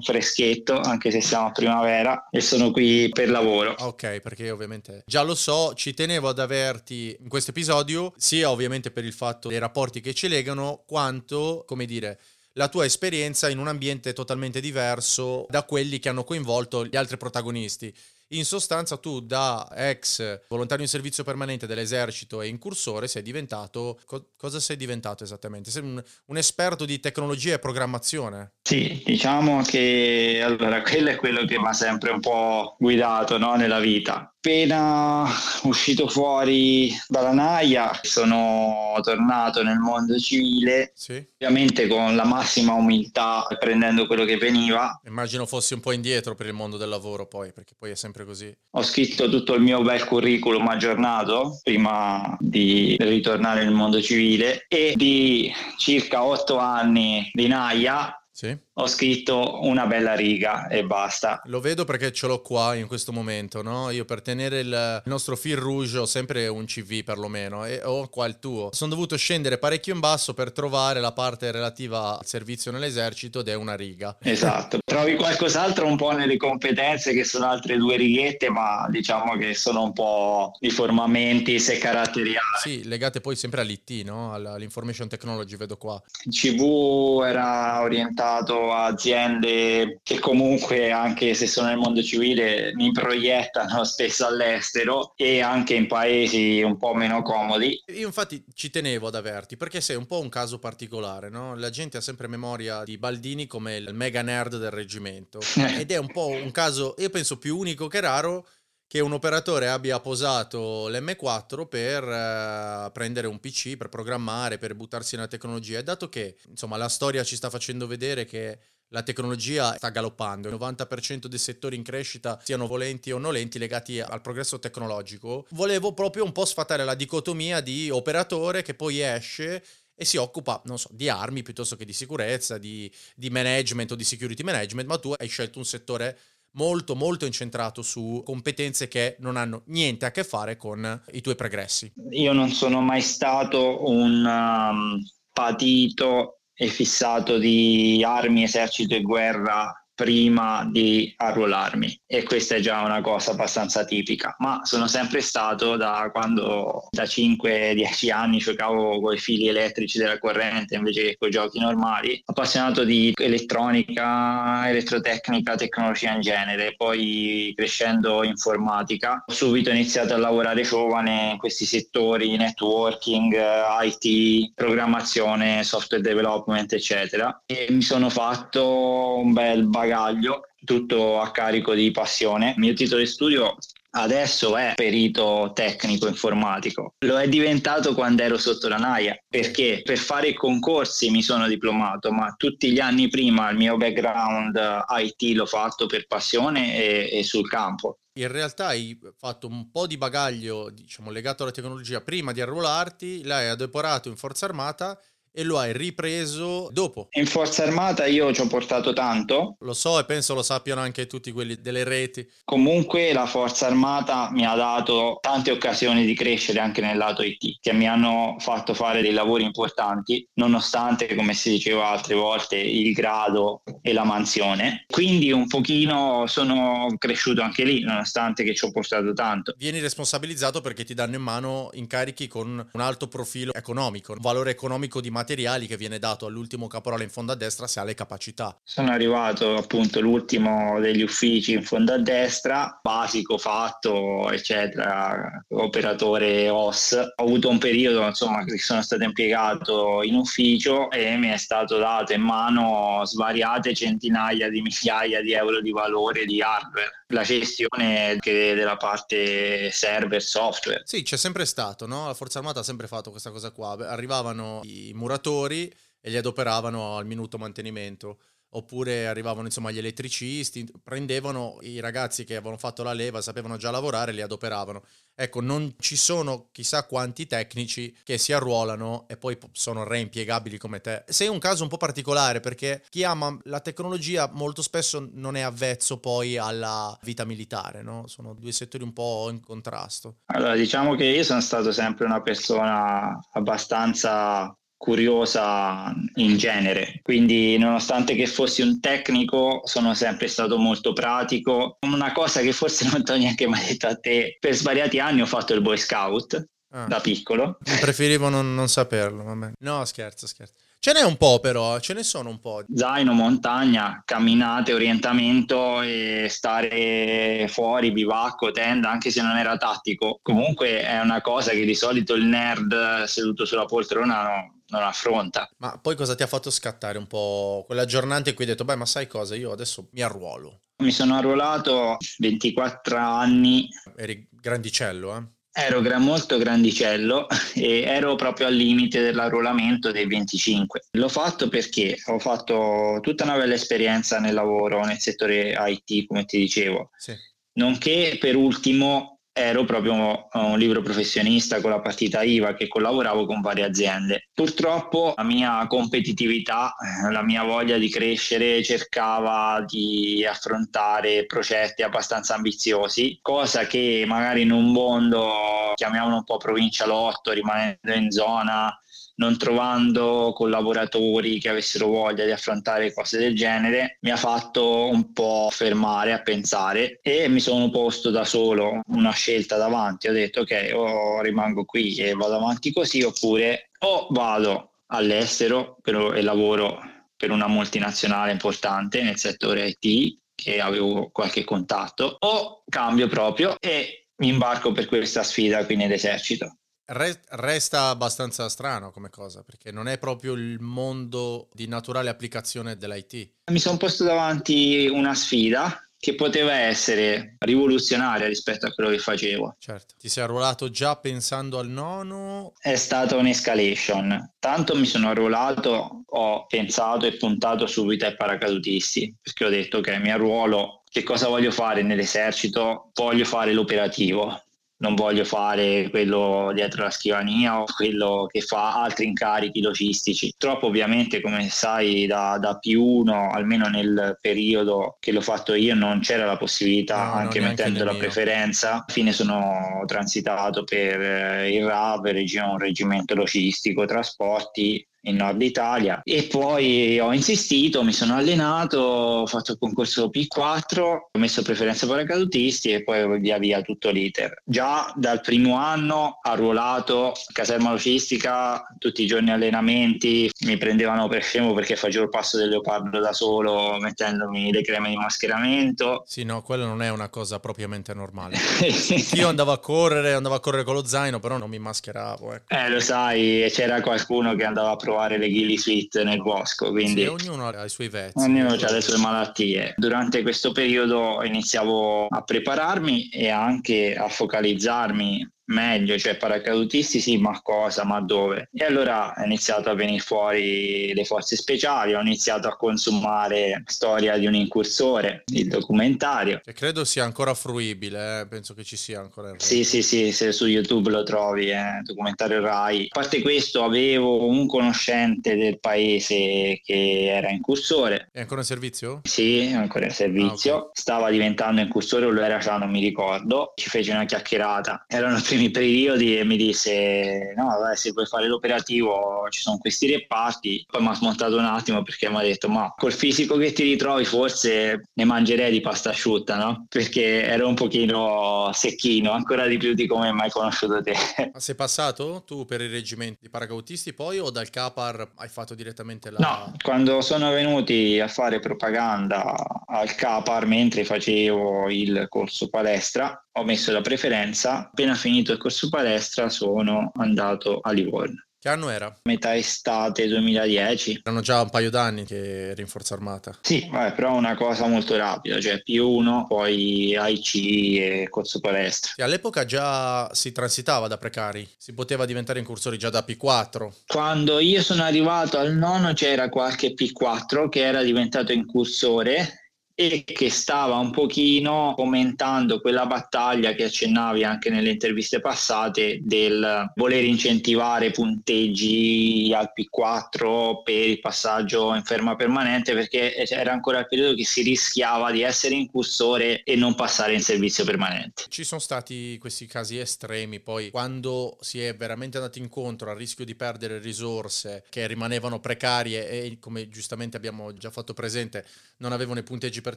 freschetto, 0.00 0.78
anche 0.78 1.10
se 1.10 1.20
siamo 1.20 1.46
a 1.46 1.52
primavera 1.52 2.28
e 2.30 2.40
sono 2.40 2.70
qui 2.70 3.08
per 3.08 3.30
lavoro. 3.30 3.74
Ok, 3.78 4.20
perché 4.20 4.50
ovviamente 4.50 5.02
già 5.06 5.22
lo 5.22 5.34
so, 5.34 5.74
ci 5.74 5.94
tenevo 5.94 6.28
ad 6.28 6.38
averti 6.38 7.16
in 7.18 7.28
questo 7.28 7.50
episodio, 7.50 8.12
sia 8.16 8.50
ovviamente 8.50 8.90
per 8.90 9.04
il 9.04 9.12
fatto 9.12 9.48
dei 9.48 9.58
rapporti 9.58 10.00
che 10.00 10.14
ci 10.14 10.28
legano, 10.28 10.84
quanto, 10.86 11.64
come 11.66 11.86
dire, 11.86 12.20
la 12.54 12.68
tua 12.68 12.84
esperienza 12.84 13.48
in 13.48 13.58
un 13.58 13.68
ambiente 13.68 14.12
totalmente 14.12 14.60
diverso 14.60 15.46
da 15.48 15.62
quelli 15.64 15.98
che 15.98 16.08
hanno 16.08 16.24
coinvolto 16.24 16.84
gli 16.84 16.96
altri 16.96 17.16
protagonisti. 17.16 17.94
In 18.32 18.44
sostanza 18.44 18.96
tu 18.96 19.18
da 19.20 19.68
ex 19.74 20.42
volontario 20.48 20.84
in 20.84 20.90
servizio 20.90 21.24
permanente 21.24 21.66
dell'esercito 21.66 22.40
e 22.42 22.46
incursore 22.46 23.08
sei 23.08 23.22
diventato... 23.22 23.98
Co- 24.04 24.28
cosa 24.36 24.60
sei 24.60 24.76
diventato 24.76 25.24
esattamente? 25.24 25.72
Sei 25.72 25.82
un, 25.82 26.00
un, 26.26 26.36
esperto 26.36 26.84
di 26.84 27.00
tecnologia 27.00 27.54
e 27.54 27.58
programmazione? 27.58 28.52
Sì, 28.62 29.02
diciamo 29.04 29.62
che 29.62 30.40
allora 30.44 30.80
quello 30.82 31.10
è 31.10 31.16
quello 31.16 31.44
che 31.44 31.58
mi 31.58 31.66
ha 31.66 31.72
sempre 31.72 32.10
un 32.10 32.20
po' 32.20 32.76
guidato 32.78 33.36
no, 33.36 33.56
nella 33.56 33.80
vita 33.80 34.32
appena 34.40 35.28
uscito 35.64 36.08
fuori 36.08 36.90
dalla 37.08 37.32
naia 37.32 38.00
sono 38.00 38.98
tornato 39.02 39.62
nel 39.62 39.78
mondo 39.78 40.18
civile 40.18 40.92
sì. 40.94 41.22
ovviamente 41.34 41.86
con 41.86 42.16
la 42.16 42.24
massima 42.24 42.72
umiltà 42.72 43.46
prendendo 43.58 44.06
quello 44.06 44.24
che 44.24 44.38
veniva 44.38 44.98
immagino 45.04 45.44
fossi 45.44 45.74
un 45.74 45.80
po' 45.80 45.92
indietro 45.92 46.34
per 46.34 46.46
il 46.46 46.54
mondo 46.54 46.78
del 46.78 46.88
lavoro 46.88 47.26
poi 47.26 47.52
perché 47.52 47.74
poi 47.76 47.90
è 47.90 47.94
sempre 47.94 48.19
così 48.24 48.54
ho 48.70 48.82
scritto 48.82 49.28
tutto 49.28 49.54
il 49.54 49.62
mio 49.62 49.82
bel 49.82 50.04
curriculum 50.04 50.68
aggiornato 50.68 51.58
prima 51.62 52.36
di 52.38 52.96
ritornare 52.98 53.64
nel 53.64 53.74
mondo 53.74 54.00
civile 54.00 54.64
e 54.68 54.94
di 54.96 55.52
circa 55.76 56.24
otto 56.24 56.58
anni 56.58 57.28
di 57.32 57.46
naia 57.46 58.14
sì. 58.30 58.56
Ho 58.80 58.86
scritto 58.86 59.58
una 59.64 59.86
bella 59.86 60.14
riga 60.14 60.66
e 60.66 60.84
basta. 60.84 61.42
Lo 61.44 61.60
vedo 61.60 61.84
perché 61.84 62.12
ce 62.12 62.26
l'ho 62.26 62.40
qua 62.40 62.74
in 62.74 62.86
questo 62.86 63.12
momento, 63.12 63.60
no? 63.60 63.90
Io 63.90 64.06
per 64.06 64.22
tenere 64.22 64.60
il 64.60 65.02
nostro 65.04 65.36
fil 65.36 65.56
rouge 65.56 65.98
ho 65.98 66.06
sempre 66.06 66.48
un 66.48 66.64
CV 66.64 67.04
perlomeno 67.04 67.66
e 67.66 67.82
ho 67.84 68.08
qua 68.08 68.24
il 68.24 68.38
tuo. 68.38 68.70
Sono 68.72 68.94
dovuto 68.94 69.18
scendere 69.18 69.58
parecchio 69.58 69.92
in 69.92 70.00
basso 70.00 70.32
per 70.32 70.50
trovare 70.50 70.98
la 71.00 71.12
parte 71.12 71.50
relativa 71.50 72.18
al 72.18 72.24
servizio 72.24 72.70
nell'esercito 72.70 73.40
ed 73.40 73.48
è 73.48 73.54
una 73.54 73.76
riga. 73.76 74.16
Esatto. 74.22 74.78
Trovi 74.90 75.14
qualcos'altro 75.16 75.86
un 75.86 75.96
po' 75.96 76.12
nelle 76.12 76.38
competenze 76.38 77.12
che 77.12 77.24
sono 77.24 77.50
altre 77.50 77.76
due 77.76 77.98
righette, 77.98 78.48
ma 78.48 78.88
diciamo 78.88 79.36
che 79.36 79.52
sono 79.52 79.82
un 79.82 79.92
po' 79.92 80.56
di 80.58 80.70
formamenti 80.70 81.58
se 81.58 81.76
caratteriali. 81.76 82.38
Sì, 82.62 82.88
legate 82.88 83.20
poi 83.20 83.36
sempre 83.36 83.60
all'IT, 83.60 84.04
no? 84.06 84.32
All'information 84.32 85.06
technology, 85.06 85.56
vedo 85.56 85.76
qua. 85.76 86.02
Il 86.24 86.32
CV 86.32 87.22
era 87.26 87.82
orientato 87.82 88.68
aziende 88.74 90.00
che 90.02 90.18
comunque 90.18 90.90
anche 90.90 91.34
se 91.34 91.46
sono 91.46 91.68
nel 91.68 91.76
mondo 91.76 92.02
civile 92.02 92.72
mi 92.74 92.92
proiettano 92.92 93.82
spesso 93.84 94.26
all'estero 94.26 95.12
e 95.16 95.40
anche 95.40 95.74
in 95.74 95.86
paesi 95.86 96.62
un 96.62 96.76
po' 96.76 96.94
meno 96.94 97.22
comodi. 97.22 97.82
Io 97.94 98.06
infatti 98.06 98.44
ci 98.54 98.70
tenevo 98.70 99.08
ad 99.08 99.14
averti 99.14 99.56
perché 99.56 99.80
sei 99.80 99.96
un 99.96 100.06
po' 100.06 100.20
un 100.20 100.28
caso 100.28 100.58
particolare, 100.58 101.28
no? 101.28 101.54
La 101.56 101.70
gente 101.70 101.96
ha 101.96 102.00
sempre 102.00 102.28
memoria 102.28 102.82
di 102.84 102.98
Baldini 102.98 103.46
come 103.46 103.76
il 103.76 103.94
mega 103.94 104.22
nerd 104.22 104.58
del 104.58 104.70
reggimento 104.70 105.40
ed 105.78 105.90
è 105.90 105.96
un 105.96 106.10
po' 106.10 106.28
un 106.28 106.50
caso, 106.50 106.94
io 106.98 107.10
penso 107.10 107.38
più 107.38 107.56
unico 107.56 107.86
che 107.88 108.00
raro 108.00 108.46
che 108.90 108.98
un 108.98 109.12
operatore 109.12 109.68
abbia 109.68 110.00
posato 110.00 110.88
l'M4 110.88 111.68
per 111.68 112.02
uh, 112.02 112.90
prendere 112.90 113.28
un 113.28 113.38
PC, 113.38 113.76
per 113.76 113.88
programmare, 113.88 114.58
per 114.58 114.74
buttarsi 114.74 115.14
nella 115.14 115.28
tecnologia. 115.28 115.78
E 115.78 115.84
dato 115.84 116.08
che, 116.08 116.36
insomma, 116.48 116.76
la 116.76 116.88
storia 116.88 117.22
ci 117.22 117.36
sta 117.36 117.50
facendo 117.50 117.86
vedere 117.86 118.24
che 118.24 118.58
la 118.88 119.04
tecnologia 119.04 119.76
sta 119.76 119.90
galoppando, 119.90 120.48
il 120.48 120.56
90% 120.56 121.26
dei 121.26 121.38
settori 121.38 121.76
in 121.76 121.84
crescita, 121.84 122.40
siano 122.42 122.66
volenti 122.66 123.12
o 123.12 123.18
nolenti, 123.18 123.60
legati 123.60 124.00
al 124.00 124.20
progresso 124.22 124.58
tecnologico, 124.58 125.46
volevo 125.50 125.94
proprio 125.94 126.24
un 126.24 126.32
po' 126.32 126.44
sfatare 126.44 126.82
la 126.82 126.96
dicotomia 126.96 127.60
di 127.60 127.90
operatore 127.90 128.62
che 128.62 128.74
poi 128.74 129.02
esce 129.02 129.62
e 129.94 130.04
si 130.04 130.16
occupa, 130.16 130.60
non 130.64 130.80
so, 130.80 130.88
di 130.90 131.08
armi 131.08 131.44
piuttosto 131.44 131.76
che 131.76 131.84
di 131.84 131.92
sicurezza, 131.92 132.58
di, 132.58 132.92
di 133.14 133.30
management 133.30 133.92
o 133.92 133.94
di 133.94 134.02
security 134.02 134.42
management, 134.42 134.88
ma 134.88 134.98
tu 134.98 135.14
hai 135.16 135.28
scelto 135.28 135.58
un 135.58 135.64
settore 135.64 136.18
molto 136.52 136.94
molto 136.94 137.26
incentrato 137.26 137.82
su 137.82 138.22
competenze 138.24 138.88
che 138.88 139.16
non 139.20 139.36
hanno 139.36 139.62
niente 139.66 140.06
a 140.06 140.10
che 140.10 140.24
fare 140.24 140.56
con 140.56 141.02
i 141.12 141.20
tuoi 141.20 141.36
progressi. 141.36 141.92
Io 142.10 142.32
non 142.32 142.48
sono 142.50 142.80
mai 142.80 143.02
stato 143.02 143.88
un 143.88 144.24
um, 144.24 145.00
patito 145.32 146.40
e 146.54 146.66
fissato 146.66 147.38
di 147.38 148.02
armi, 148.04 148.42
esercito 148.42 148.94
e 148.94 149.00
guerra 149.00 149.79
prima 150.00 150.66
di 150.66 151.12
arruolarmi. 151.14 152.00
E 152.06 152.22
questa 152.22 152.54
è 152.54 152.60
già 152.60 152.80
una 152.80 153.02
cosa 153.02 153.32
abbastanza 153.32 153.84
tipica, 153.84 154.34
ma 154.38 154.60
sono 154.62 154.86
sempre 154.86 155.20
stato 155.20 155.76
da 155.76 156.08
quando 156.10 156.88
da 156.90 157.02
5-10 157.02 158.10
anni 158.10 158.38
giocavo 158.38 158.98
con 158.98 159.12
i 159.12 159.18
fili 159.18 159.48
elettrici 159.48 159.98
della 159.98 160.18
corrente 160.18 160.76
invece 160.76 161.02
che 161.02 161.16
con 161.18 161.28
i 161.28 161.32
giochi 161.32 161.58
normali, 161.58 162.22
appassionato 162.24 162.84
di 162.84 163.12
elettronica, 163.14 164.70
elettrotecnica, 164.70 165.56
tecnologia 165.56 166.14
in 166.14 166.22
genere, 166.22 166.74
poi 166.78 167.52
crescendo 167.54 168.24
informatica, 168.24 169.22
ho 169.26 169.32
subito 169.32 169.68
iniziato 169.68 170.14
a 170.14 170.18
lavorare 170.18 170.62
giovane 170.62 171.32
in 171.32 171.38
questi 171.38 171.66
settori, 171.66 172.38
networking, 172.38 173.36
IT, 173.82 174.52
programmazione, 174.54 175.62
software 175.62 176.02
development, 176.02 176.72
eccetera. 176.72 177.42
E 177.44 177.66
mi 177.68 177.82
sono 177.82 178.08
fatto 178.08 179.18
un 179.18 179.34
bel 179.34 179.66
bagaglio 179.66 179.88
bagaglio, 179.90 180.42
tutto 180.64 181.20
a 181.20 181.30
carico 181.30 181.74
di 181.74 181.90
passione. 181.90 182.50
Il 182.50 182.60
mio 182.60 182.74
titolo 182.74 183.00
di 183.00 183.06
studio 183.06 183.56
adesso 183.92 184.56
è 184.56 184.74
perito 184.76 185.50
tecnico 185.52 186.06
informatico. 186.06 186.94
Lo 187.00 187.18
è 187.18 187.28
diventato 187.28 187.92
quando 187.94 188.22
ero 188.22 188.38
sotto 188.38 188.68
la 188.68 188.76
naia, 188.76 189.18
perché 189.28 189.82
per 189.82 189.98
fare 189.98 190.28
i 190.28 190.34
concorsi 190.34 191.10
mi 191.10 191.22
sono 191.22 191.48
diplomato, 191.48 192.12
ma 192.12 192.32
tutti 192.36 192.70
gli 192.70 192.78
anni 192.78 193.08
prima 193.08 193.50
il 193.50 193.56
mio 193.56 193.76
background 193.76 194.58
IT 194.88 195.34
l'ho 195.34 195.46
fatto 195.46 195.86
per 195.86 196.06
passione 196.06 196.76
e, 196.76 197.18
e 197.18 197.22
sul 197.24 197.48
campo. 197.48 197.98
In 198.18 198.30
realtà 198.30 198.66
hai 198.66 198.98
fatto 199.16 199.46
un 199.46 199.70
po' 199.70 199.86
di 199.86 199.96
bagaglio, 199.96 200.68
diciamo, 200.70 201.10
legato 201.10 201.42
alla 201.42 201.52
tecnologia 201.52 202.00
prima 202.00 202.32
di 202.32 202.40
arruolarti, 202.40 203.24
l'hai 203.24 203.48
adoporato 203.48 204.08
in 204.08 204.16
forza 204.16 204.46
armata 204.46 205.00
e 205.32 205.42
lo 205.42 205.58
hai 205.58 205.72
ripreso 205.72 206.68
dopo. 206.72 207.08
In 207.12 207.26
Forza 207.26 207.62
Armata 207.62 208.06
io 208.06 208.32
ci 208.32 208.40
ho 208.40 208.46
portato 208.46 208.92
tanto. 208.92 209.56
Lo 209.60 209.74
so 209.74 209.98
e 209.98 210.04
penso 210.04 210.34
lo 210.34 210.42
sappiano 210.42 210.80
anche 210.80 211.06
tutti 211.06 211.32
quelli 211.32 211.60
delle 211.60 211.84
reti. 211.84 212.28
Comunque 212.44 213.12
la 213.12 213.26
Forza 213.26 213.66
Armata 213.66 214.30
mi 214.32 214.44
ha 214.44 214.54
dato 214.54 215.18
tante 215.20 215.50
occasioni 215.50 216.04
di 216.04 216.14
crescere 216.14 216.60
anche 216.60 216.80
nel 216.80 216.96
lato 216.96 217.22
IT, 217.22 217.58
che 217.60 217.72
mi 217.72 217.88
hanno 217.88 218.36
fatto 218.38 218.74
fare 218.74 219.02
dei 219.02 219.12
lavori 219.12 219.44
importanti, 219.44 220.28
nonostante, 220.34 221.14
come 221.14 221.34
si 221.34 221.50
diceva 221.50 221.88
altre 221.88 222.14
volte, 222.14 222.56
il 222.56 222.92
grado 222.92 223.62
e 223.82 223.92
la 223.92 224.04
mansione. 224.04 224.84
Quindi 224.88 225.32
un 225.32 225.46
pochino 225.46 226.26
sono 226.26 226.94
cresciuto 226.98 227.42
anche 227.42 227.64
lì, 227.64 227.80
nonostante 227.80 228.42
che 228.44 228.54
ci 228.54 228.64
ho 228.64 228.70
portato 228.70 229.12
tanto. 229.12 229.54
Vieni 229.56 229.80
responsabilizzato 229.80 230.60
perché 230.60 230.84
ti 230.84 230.94
danno 230.94 231.16
in 231.16 231.22
mano 231.22 231.70
incarichi 231.72 232.28
con 232.28 232.68
un 232.72 232.80
alto 232.80 233.08
profilo 233.08 233.52
economico, 233.54 234.12
un 234.12 234.18
valore 234.20 234.50
economico 234.50 235.00
di 235.00 235.10
materiali 235.20 235.66
che 235.66 235.76
viene 235.76 235.98
dato 235.98 236.24
all'ultimo 236.24 236.66
caporale 236.66 237.04
in 237.04 237.10
fondo 237.10 237.32
a 237.32 237.34
destra 237.34 237.66
se 237.66 237.78
ha 237.78 237.84
le 237.84 237.94
capacità. 237.94 238.58
Sono 238.64 238.90
arrivato 238.90 239.56
appunto 239.56 240.00
l'ultimo 240.00 240.80
degli 240.80 241.02
uffici 241.02 241.52
in 241.52 241.62
fondo 241.62 241.92
a 241.92 241.98
destra, 241.98 242.78
basico 242.82 243.36
fatto, 243.36 244.30
eccetera, 244.30 245.44
operatore 245.48 246.48
OS. 246.48 246.92
Ho 247.16 247.24
avuto 247.24 247.50
un 247.50 247.58
periodo 247.58 248.06
insomma 248.06 248.44
che 248.44 248.56
sono 248.58 248.82
stato 248.82 249.04
impiegato 249.04 250.02
in 250.02 250.14
ufficio 250.14 250.90
e 250.90 251.16
mi 251.16 251.28
è 251.28 251.36
stato 251.36 251.76
dato 251.76 252.14
in 252.14 252.22
mano 252.22 253.02
svariate 253.04 253.74
centinaia 253.74 254.48
di 254.48 254.62
migliaia 254.62 255.20
di 255.20 255.32
euro 255.32 255.60
di 255.60 255.70
valore 255.70 256.24
di 256.24 256.40
hardware 256.40 256.99
la 257.10 257.22
gestione 257.22 258.18
della 258.20 258.76
parte 258.76 259.70
server 259.70 260.22
software. 260.22 260.82
Sì, 260.84 261.02
c'è 261.02 261.16
sempre 261.16 261.44
stato, 261.44 261.86
no? 261.86 262.06
La 262.06 262.14
Forza 262.14 262.38
Armata 262.38 262.60
ha 262.60 262.64
sempre 262.64 262.86
fatto 262.86 263.10
questa 263.10 263.30
cosa 263.30 263.50
qua. 263.50 263.76
Arrivavano 263.88 264.60
i 264.64 264.92
muratori 264.94 265.72
e 266.00 266.10
li 266.10 266.16
adoperavano 266.16 266.96
al 266.96 267.06
minuto 267.06 267.38
mantenimento 267.38 268.20
oppure 268.50 269.06
arrivavano 269.06 269.46
insomma 269.46 269.70
gli 269.70 269.78
elettricisti, 269.78 270.70
prendevano 270.82 271.58
i 271.60 271.80
ragazzi 271.80 272.24
che 272.24 272.36
avevano 272.36 272.56
fatto 272.56 272.82
la 272.82 272.92
leva, 272.92 273.20
sapevano 273.20 273.56
già 273.56 273.70
lavorare, 273.70 274.12
li 274.12 274.22
adoperavano. 274.22 274.82
Ecco, 275.14 275.40
non 275.40 275.74
ci 275.78 275.96
sono 275.96 276.48
chissà 276.50 276.84
quanti 276.86 277.26
tecnici 277.26 277.94
che 278.02 278.16
si 278.16 278.32
arruolano 278.32 279.06
e 279.06 279.16
poi 279.16 279.36
sono 279.52 279.84
reimpiegabili 279.84 280.56
come 280.56 280.80
te. 280.80 281.04
Sei 281.06 281.28
un 281.28 281.38
caso 281.38 281.62
un 281.62 281.68
po' 281.68 281.76
particolare 281.76 282.40
perché 282.40 282.82
chi 282.88 283.04
ama 283.04 283.36
la 283.44 283.60
tecnologia 283.60 284.30
molto 284.32 284.62
spesso 284.62 285.08
non 285.12 285.36
è 285.36 285.40
avvezzo 285.40 285.98
poi 285.98 286.38
alla 286.38 286.98
vita 287.02 287.24
militare, 287.24 287.82
no? 287.82 288.06
Sono 288.06 288.34
due 288.34 288.52
settori 288.52 288.82
un 288.82 288.92
po' 288.92 289.28
in 289.30 289.40
contrasto. 289.40 290.20
Allora, 290.26 290.54
diciamo 290.54 290.94
che 290.94 291.04
io 291.04 291.22
sono 291.22 291.40
stato 291.40 291.70
sempre 291.70 292.06
una 292.06 292.22
persona 292.22 293.20
abbastanza 293.32 294.54
curiosa 294.80 295.94
in 296.14 296.38
genere, 296.38 297.00
quindi 297.02 297.58
nonostante 297.58 298.14
che 298.14 298.26
fossi 298.26 298.62
un 298.62 298.80
tecnico 298.80 299.60
sono 299.64 299.92
sempre 299.92 300.26
stato 300.26 300.56
molto 300.56 300.94
pratico. 300.94 301.76
Una 301.80 302.12
cosa 302.12 302.40
che 302.40 302.52
forse 302.52 302.88
non 302.88 303.04
ti 303.04 303.12
ho 303.12 303.18
neanche 303.18 303.46
mai 303.46 303.62
detto 303.66 303.88
a 303.88 303.96
te, 303.96 304.38
per 304.40 304.54
svariati 304.54 304.98
anni 304.98 305.20
ho 305.20 305.26
fatto 305.26 305.52
il 305.52 305.60
Boy 305.60 305.76
Scout 305.76 306.42
ah. 306.70 306.86
da 306.86 306.98
piccolo. 306.98 307.58
Preferivo 307.62 308.30
non, 308.30 308.54
non 308.54 308.70
saperlo, 308.70 309.22
vabbè. 309.22 309.50
No, 309.58 309.84
scherzo, 309.84 310.26
scherzo. 310.26 310.54
Ce 310.78 310.94
n'è 310.94 311.02
un 311.02 311.18
po' 311.18 311.40
però, 311.40 311.78
ce 311.78 311.92
ne 311.92 312.02
sono 312.02 312.30
un 312.30 312.40
po'. 312.40 312.64
Zaino, 312.74 313.12
montagna, 313.12 314.00
camminate, 314.02 314.72
orientamento 314.72 315.82
e 315.82 316.28
stare 316.30 317.46
fuori, 317.48 317.92
bivacco, 317.92 318.50
tenda, 318.50 318.88
anche 318.88 319.10
se 319.10 319.20
non 319.20 319.36
era 319.36 319.58
tattico. 319.58 320.20
Comunque 320.22 320.80
è 320.80 320.98
una 321.00 321.20
cosa 321.20 321.50
che 321.50 321.66
di 321.66 321.74
solito 321.74 322.14
il 322.14 322.24
nerd 322.24 323.02
seduto 323.04 323.44
sulla 323.44 323.66
poltrona 323.66 324.22
no, 324.22 324.59
non 324.70 324.82
affronta. 324.82 325.48
Ma 325.58 325.78
poi 325.80 325.96
cosa 325.96 326.14
ti 326.14 326.22
ha 326.22 326.26
fatto 326.26 326.50
scattare 326.50 326.98
un 326.98 327.06
po' 327.06 327.64
quella 327.66 327.84
giornata 327.84 328.28
in 328.30 328.34
cui 328.34 328.44
hai 328.44 328.50
detto, 328.50 328.64
beh, 328.64 328.76
ma 328.76 328.86
sai 328.86 329.06
cosa, 329.06 329.34
io 329.34 329.52
adesso 329.52 329.88
mi 329.92 330.02
arruolo? 330.02 330.62
Mi 330.82 330.92
sono 330.92 331.16
arruolato 331.16 331.96
24 332.18 332.96
anni. 332.96 333.68
Eri 333.96 334.26
grandicello, 334.30 335.16
eh? 335.16 335.38
Ero 335.52 335.82
molto 335.98 336.38
grandicello 336.38 337.26
e 337.54 337.82
ero 337.82 338.14
proprio 338.14 338.46
al 338.46 338.54
limite 338.54 339.00
dell'arruolamento 339.00 339.90
dei 339.90 340.06
25. 340.06 340.80
L'ho 340.92 341.08
fatto 341.08 341.48
perché 341.48 341.96
ho 342.06 342.18
fatto 342.18 342.98
tutta 343.02 343.24
una 343.24 343.36
bella 343.36 343.54
esperienza 343.54 344.20
nel 344.20 344.34
lavoro 344.34 344.84
nel 344.84 344.98
settore 344.98 345.54
IT, 345.58 346.06
come 346.06 346.24
ti 346.24 346.38
dicevo. 346.38 346.90
Sì. 346.96 347.14
Nonché 347.54 348.16
per 348.20 348.36
ultimo 348.36 349.19
ero 349.40 349.64
proprio 349.64 350.28
un 350.32 350.58
libro 350.58 350.82
professionista 350.82 351.60
con 351.60 351.70
la 351.70 351.80
partita 351.80 352.22
IVA 352.22 352.54
che 352.54 352.68
collaboravo 352.68 353.26
con 353.26 353.40
varie 353.40 353.64
aziende. 353.64 354.28
Purtroppo 354.32 355.14
la 355.16 355.24
mia 355.24 355.66
competitività, 355.66 356.74
la 357.10 357.22
mia 357.22 357.42
voglia 357.42 357.78
di 357.78 357.90
crescere 357.90 358.62
cercava 358.62 359.64
di 359.66 360.24
affrontare 360.24 361.26
progetti 361.26 361.82
abbastanza 361.82 362.34
ambiziosi, 362.34 363.18
cosa 363.22 363.66
che 363.66 364.04
magari 364.06 364.42
in 364.42 364.50
un 364.50 364.72
mondo 364.72 365.72
chiamiamolo 365.74 366.16
un 366.16 366.24
po' 366.24 366.36
provincialotto, 366.36 367.32
rimanendo 367.32 367.92
in 367.94 368.10
zona 368.10 368.74
non 369.20 369.36
trovando 369.36 370.32
collaboratori 370.34 371.38
che 371.38 371.50
avessero 371.50 371.88
voglia 371.88 372.24
di 372.24 372.30
affrontare 372.30 372.92
cose 372.94 373.18
del 373.18 373.36
genere, 373.36 373.98
mi 374.00 374.10
ha 374.10 374.16
fatto 374.16 374.88
un 374.88 375.12
po' 375.12 375.48
fermare 375.52 376.14
a 376.14 376.22
pensare 376.22 377.00
e 377.02 377.28
mi 377.28 377.38
sono 377.38 377.68
posto 377.68 378.10
da 378.10 378.24
solo 378.24 378.80
una 378.86 379.12
scelta 379.12 379.58
davanti. 379.58 380.08
Ho 380.08 380.12
detto 380.12 380.40
ok, 380.40 380.70
o 380.74 381.20
rimango 381.20 381.66
qui 381.66 381.94
e 381.96 382.14
vado 382.14 382.36
avanti 382.36 382.72
così 382.72 383.02
oppure 383.02 383.70
o 383.80 384.08
vado 384.10 384.72
all'estero 384.86 385.76
e 385.84 386.22
lavoro 386.22 386.80
per 387.14 387.30
una 387.30 387.46
multinazionale 387.46 388.32
importante 388.32 389.02
nel 389.02 389.18
settore 389.18 389.76
IT 389.78 390.18
che 390.34 390.60
avevo 390.60 391.10
qualche 391.12 391.44
contatto 391.44 392.16
o 392.20 392.62
cambio 392.66 393.06
proprio 393.06 393.56
e 393.60 394.08
mi 394.16 394.28
imbarco 394.28 394.72
per 394.72 394.86
questa 394.86 395.22
sfida 395.22 395.66
qui 395.66 395.76
nell'esercito 395.76 396.59
resta 396.92 397.88
abbastanza 397.88 398.48
strano 398.48 398.90
come 398.90 399.10
cosa, 399.10 399.42
perché 399.42 399.70
non 399.70 399.88
è 399.88 399.98
proprio 399.98 400.32
il 400.32 400.58
mondo 400.60 401.48
di 401.52 401.66
naturale 401.68 402.10
applicazione 402.10 402.76
dell'IT. 402.76 403.30
Mi 403.50 403.58
sono 403.58 403.76
posto 403.76 404.04
davanti 404.04 404.88
una 404.92 405.14
sfida 405.14 405.84
che 406.00 406.14
poteva 406.14 406.54
essere 406.54 407.36
rivoluzionaria 407.38 408.26
rispetto 408.26 408.66
a 408.66 408.72
quello 408.72 408.88
che 408.88 408.98
facevo. 408.98 409.56
Certo. 409.58 409.94
Ti 409.98 410.08
sei 410.08 410.24
arruolato 410.24 410.70
già 410.70 410.96
pensando 410.96 411.58
al 411.58 411.68
nono? 411.68 412.54
È 412.58 412.74
stata 412.74 413.16
un'escalation. 413.16 414.32
Tanto 414.38 414.74
mi 414.76 414.86
sono 414.86 415.10
arruolato, 415.10 416.04
ho 416.06 416.46
pensato 416.46 417.04
e 417.04 417.18
puntato 417.18 417.66
subito 417.66 418.06
ai 418.06 418.16
paracadutisti, 418.16 419.14
perché 419.20 419.44
ho 419.44 419.50
detto 419.50 419.82
che 419.82 419.98
mi 419.98 420.10
arruolo, 420.10 420.84
che 420.88 421.02
cosa 421.02 421.28
voglio 421.28 421.50
fare 421.50 421.82
nell'esercito? 421.82 422.90
Voglio 422.94 423.26
fare 423.26 423.52
l'operativo 423.52 424.42
non 424.80 424.94
voglio 424.94 425.24
fare 425.24 425.88
quello 425.90 426.52
dietro 426.54 426.84
la 426.84 426.90
scrivania 426.90 427.60
o 427.60 427.64
quello 427.64 428.26
che 428.30 428.40
fa 428.40 428.82
altri 428.82 429.06
incarichi 429.06 429.60
logistici. 429.60 430.34
Troppo 430.36 430.66
ovviamente, 430.66 431.20
come 431.20 431.48
sai, 431.48 432.06
da, 432.06 432.38
da 432.38 432.58
più 432.58 432.82
uno, 432.82 433.30
almeno 433.30 433.68
nel 433.68 434.18
periodo 434.20 434.96
che 434.98 435.12
l'ho 435.12 435.20
fatto 435.20 435.54
io, 435.54 435.74
non 435.74 436.00
c'era 436.00 436.24
la 436.24 436.36
possibilità, 436.36 437.04
no, 437.04 437.12
anche 437.12 437.40
mettendo 437.40 437.84
la 437.84 437.94
preferenza. 437.94 438.72
Alla 438.72 438.84
fine 438.88 439.12
sono 439.12 439.82
transitato 439.86 440.64
per 440.64 441.00
eh, 441.00 441.54
il 441.54 441.66
RAV, 441.66 442.04
un 442.04 442.58
reggimento 442.58 443.14
logistico, 443.14 443.84
trasporti 443.84 444.84
in 445.02 445.16
Nord 445.16 445.40
Italia 445.40 446.00
e 446.04 446.24
poi 446.24 446.98
ho 447.00 447.12
insistito, 447.12 447.82
mi 447.82 447.92
sono 447.92 448.16
allenato, 448.16 448.78
ho 448.78 449.26
fatto 449.26 449.52
il 449.52 449.58
concorso 449.58 450.10
P4, 450.12 450.80
ho 450.80 451.18
messo 451.18 451.42
preferenza 451.42 451.86
paracadutisti 451.86 452.72
e 452.72 452.82
poi 452.82 453.18
via 453.20 453.38
via 453.38 453.62
tutto 453.62 453.90
l'iter. 453.90 454.42
Già 454.44 454.92
dal 454.96 455.20
primo 455.20 455.56
anno 455.56 456.18
arruolato, 456.22 457.12
caserma 457.32 457.70
logistica, 457.70 458.66
tutti 458.78 459.02
i 459.02 459.06
giorni 459.06 459.30
allenamenti, 459.30 460.30
mi 460.40 460.56
prendevano 460.58 461.08
per 461.08 461.22
scemo 461.22 461.54
perché 461.54 461.76
facevo 461.76 462.04
il 462.04 462.10
passo 462.10 462.36
del 462.36 462.50
leopardo 462.50 463.00
da 463.00 463.12
solo 463.12 463.78
mettendomi 463.80 464.52
le 464.52 464.62
creme 464.62 464.90
di 464.90 464.96
mascheramento. 464.96 466.02
Sì, 466.06 466.24
no, 466.24 466.42
quello 466.42 466.66
non 466.66 466.82
è 466.82 466.90
una 466.90 467.08
cosa 467.08 467.40
propriamente 467.40 467.94
normale. 467.94 468.36
Io 469.14 469.28
andavo 469.28 469.52
a 469.52 469.58
correre, 469.58 470.12
andavo 470.12 470.34
a 470.34 470.40
correre 470.40 470.64
con 470.64 470.74
lo 470.74 470.84
zaino, 470.84 471.20
però 471.20 471.38
non 471.38 471.48
mi 471.48 471.58
mascheravo. 471.58 472.34
Ecco. 472.34 472.54
Eh, 472.54 472.68
lo 472.68 472.80
sai, 472.80 473.46
c'era 473.50 473.80
qualcuno 473.80 474.34
che 474.34 474.44
andava 474.44 474.70
a 474.70 474.76
provare 474.76 474.89
trovare 474.90 475.18
le 475.18 475.28
ghillie 475.28 475.56
fit 475.56 476.02
nel 476.02 476.20
bosco. 476.20 476.70
Quindi 476.70 477.02
sì, 477.02 477.06
ognuno 477.06 477.46
ha 477.46 477.64
i 477.64 477.68
suoi 477.68 477.88
vezzi. 477.88 478.18
Ognuno 478.18 478.54
ha 478.54 478.72
le 478.72 478.80
sue 478.80 478.98
malattie. 478.98 479.74
Durante 479.76 480.22
questo 480.22 480.50
periodo 480.50 481.22
iniziavo 481.22 482.08
a 482.08 482.22
prepararmi 482.22 483.08
e 483.08 483.28
anche 483.28 483.94
a 483.94 484.08
focalizzarmi 484.08 485.28
meglio, 485.50 485.98
cioè 485.98 486.16
paracadutisti 486.16 487.00
sì, 487.00 487.18
ma 487.18 487.40
cosa, 487.42 487.84
ma 487.84 488.00
dove? 488.00 488.48
E 488.52 488.64
allora 488.64 489.14
è 489.14 489.24
iniziato 489.24 489.70
a 489.70 489.74
venire 489.74 489.98
fuori 490.00 490.92
le 490.94 491.04
forze 491.04 491.36
speciali, 491.36 491.94
ho 491.94 492.00
iniziato 492.00 492.48
a 492.48 492.56
consumare 492.56 493.62
storia 493.66 494.16
di 494.16 494.26
un 494.26 494.34
incursore, 494.34 495.24
il 495.26 495.48
documentario. 495.48 496.40
Che 496.42 496.52
credo 496.52 496.84
sia 496.84 497.04
ancora 497.04 497.34
fruibile, 497.34 498.20
eh? 498.20 498.26
penso 498.26 498.54
che 498.54 498.64
ci 498.64 498.76
sia 498.76 499.00
ancora. 499.00 499.34
Sì, 499.36 499.64
sì, 499.64 499.82
sì, 499.82 500.12
se 500.12 500.32
su 500.32 500.46
YouTube 500.46 500.90
lo 500.90 501.02
trovi, 501.02 501.50
eh? 501.50 501.80
documentario 501.82 502.40
Rai. 502.40 502.86
A 502.90 503.00
parte 503.00 503.20
questo 503.20 503.64
avevo 503.64 504.26
un 504.26 504.46
conoscente 504.46 505.36
del 505.36 505.58
paese 505.58 506.60
che 506.64 507.06
era 507.06 507.30
incursore. 507.30 508.08
È 508.12 508.20
ancora 508.20 508.40
in 508.40 508.46
servizio? 508.46 509.00
Sì, 509.04 509.40
è 509.40 509.54
ancora 509.54 509.86
in 509.86 509.92
servizio. 509.92 510.54
Ah, 510.54 510.58
okay. 510.58 510.70
Stava 510.74 511.10
diventando 511.10 511.60
incursore 511.60 512.06
o 512.06 512.10
lo 512.10 512.22
era 512.22 512.38
già, 512.38 512.56
non 512.56 512.70
mi 512.70 512.80
ricordo. 512.80 513.52
Ci 513.56 513.68
fece 513.68 513.92
una 513.92 514.04
chiacchierata. 514.04 514.84
Erano 514.88 515.18
i 515.18 515.22
primi 515.22 515.39
primi 515.40 515.50
periodi 515.50 516.18
e 516.18 516.24
mi 516.24 516.36
disse 516.36 517.32
no 517.36 517.46
vabbè, 517.46 517.76
se 517.76 517.92
vuoi 517.92 518.06
fare 518.06 518.26
l'operativo 518.26 519.26
ci 519.30 519.40
sono 519.40 519.58
questi 519.58 519.90
reparti 519.90 520.66
poi 520.68 520.82
mi 520.82 520.88
ha 520.88 520.94
smontato 520.94 521.36
un 521.36 521.44
attimo 521.44 521.82
perché 521.82 522.10
mi 522.10 522.16
ha 522.16 522.22
detto 522.22 522.48
ma 522.48 522.72
col 522.76 522.92
fisico 522.92 523.36
che 523.36 523.52
ti 523.52 523.62
ritrovi 523.62 524.04
forse 524.04 524.88
ne 524.92 525.04
mangerei 525.04 525.50
di 525.50 525.60
pasta 525.60 525.90
asciutta 525.90 526.36
no? 526.36 526.66
perché 526.68 527.22
ero 527.24 527.48
un 527.48 527.54
pochino 527.54 528.50
secchino 528.52 529.12
ancora 529.12 529.46
di 529.46 529.56
più 529.56 529.72
di 529.72 529.86
come 529.86 530.12
mai 530.12 530.30
conosciuto 530.30 530.82
te 530.82 530.92
ma 531.32 531.40
sei 531.40 531.54
passato 531.54 532.22
tu 532.26 532.44
per 532.44 532.60
i 532.60 532.68
reggimenti 532.68 533.18
di 533.22 533.30
paracautisti 533.30 533.94
poi 533.94 534.18
o 534.18 534.30
dal 534.30 534.50
Capar 534.50 535.12
hai 535.16 535.28
fatto 535.28 535.54
direttamente 535.54 536.10
la 536.10 536.18
no 536.18 536.52
quando 536.62 537.00
sono 537.00 537.30
venuti 537.30 537.98
a 538.00 538.08
fare 538.08 538.40
propaganda 538.40 539.34
al 539.66 539.94
Capar 539.94 540.46
mentre 540.46 540.84
facevo 540.84 541.70
il 541.70 542.06
corso 542.08 542.48
palestra 542.48 543.24
ho 543.32 543.44
messo 543.44 543.72
la 543.72 543.80
preferenza, 543.80 544.66
appena 544.66 544.94
finito 544.94 545.32
il 545.32 545.38
corso 545.38 545.68
palestra 545.68 546.28
sono 546.28 546.90
andato 546.94 547.60
a 547.60 547.72
Livorno. 547.72 548.24
Che 548.40 548.48
anno 548.48 548.70
era? 548.70 548.98
Metà 549.02 549.36
estate 549.36 550.08
2010. 550.08 551.00
Erano 551.04 551.20
già 551.20 551.42
un 551.42 551.50
paio 551.50 551.68
d'anni 551.68 552.06
che 552.06 552.48
eri 552.52 552.62
in 552.62 552.68
forza 552.68 552.94
armata. 552.94 553.36
Sì, 553.42 553.68
vabbè, 553.70 553.92
però 553.92 554.14
una 554.14 554.34
cosa 554.34 554.66
molto 554.66 554.96
rapida, 554.96 555.38
cioè 555.38 555.62
più 555.62 555.86
uno, 555.86 556.24
poi 556.26 556.96
AIC 556.96 557.34
e 557.34 558.06
corso 558.08 558.40
palestra. 558.40 558.92
E 558.96 559.02
all'epoca 559.02 559.44
già 559.44 560.08
si 560.14 560.32
transitava 560.32 560.88
da 560.88 560.96
precari, 560.96 561.46
si 561.58 561.74
poteva 561.74 562.06
diventare 562.06 562.38
incursori 562.38 562.78
già 562.78 562.88
da 562.88 563.04
P4. 563.06 563.72
Quando 563.86 564.38
io 564.38 564.62
sono 564.62 564.84
arrivato 564.84 565.36
al 565.36 565.54
nono 565.54 565.92
c'era 565.92 566.30
qualche 566.30 566.72
P4 566.72 567.50
che 567.50 567.60
era 567.60 567.82
diventato 567.82 568.32
incursore 568.32 569.39
e 569.80 570.04
che 570.04 570.28
stava 570.28 570.76
un 570.76 570.90
pochino 570.90 571.72
commentando 571.74 572.60
quella 572.60 572.84
battaglia 572.84 573.54
che 573.54 573.64
accennavi 573.64 574.24
anche 574.24 574.50
nelle 574.50 574.72
interviste 574.72 575.20
passate 575.22 576.00
del 576.02 576.70
voler 576.74 577.02
incentivare 577.04 577.90
punteggi 577.90 579.32
al 579.34 579.52
P4 579.58 580.62
per 580.62 580.86
il 580.86 581.00
passaggio 581.00 581.74
in 581.74 581.82
ferma 581.82 582.14
permanente 582.14 582.74
perché 582.74 583.14
era 583.14 583.52
ancora 583.52 583.78
il 583.78 583.86
periodo 583.88 584.14
che 584.14 584.24
si 584.26 584.42
rischiava 584.42 585.10
di 585.12 585.22
essere 585.22 585.54
incursore 585.54 586.42
e 586.42 586.56
non 586.56 586.74
passare 586.74 587.14
in 587.14 587.22
servizio 587.22 587.64
permanente. 587.64 588.24
Ci 588.28 588.44
sono 588.44 588.60
stati 588.60 589.16
questi 589.16 589.46
casi 589.46 589.78
estremi 589.78 590.40
poi 590.40 590.68
quando 590.68 591.38
si 591.40 591.58
è 591.58 591.74
veramente 591.74 592.18
andati 592.18 592.38
incontro 592.38 592.90
al 592.90 592.98
rischio 592.98 593.24
di 593.24 593.34
perdere 593.34 593.78
risorse 593.78 594.62
che 594.68 594.86
rimanevano 594.86 595.40
precarie 595.40 596.06
e 596.06 596.36
come 596.38 596.68
giustamente 596.68 597.16
abbiamo 597.16 597.54
già 597.54 597.70
fatto 597.70 597.94
presente 597.94 598.44
non 598.80 598.92
avevano 598.92 599.20
i 599.20 599.22
punteggi 599.22 599.60
per 599.60 599.69
per 599.70 599.76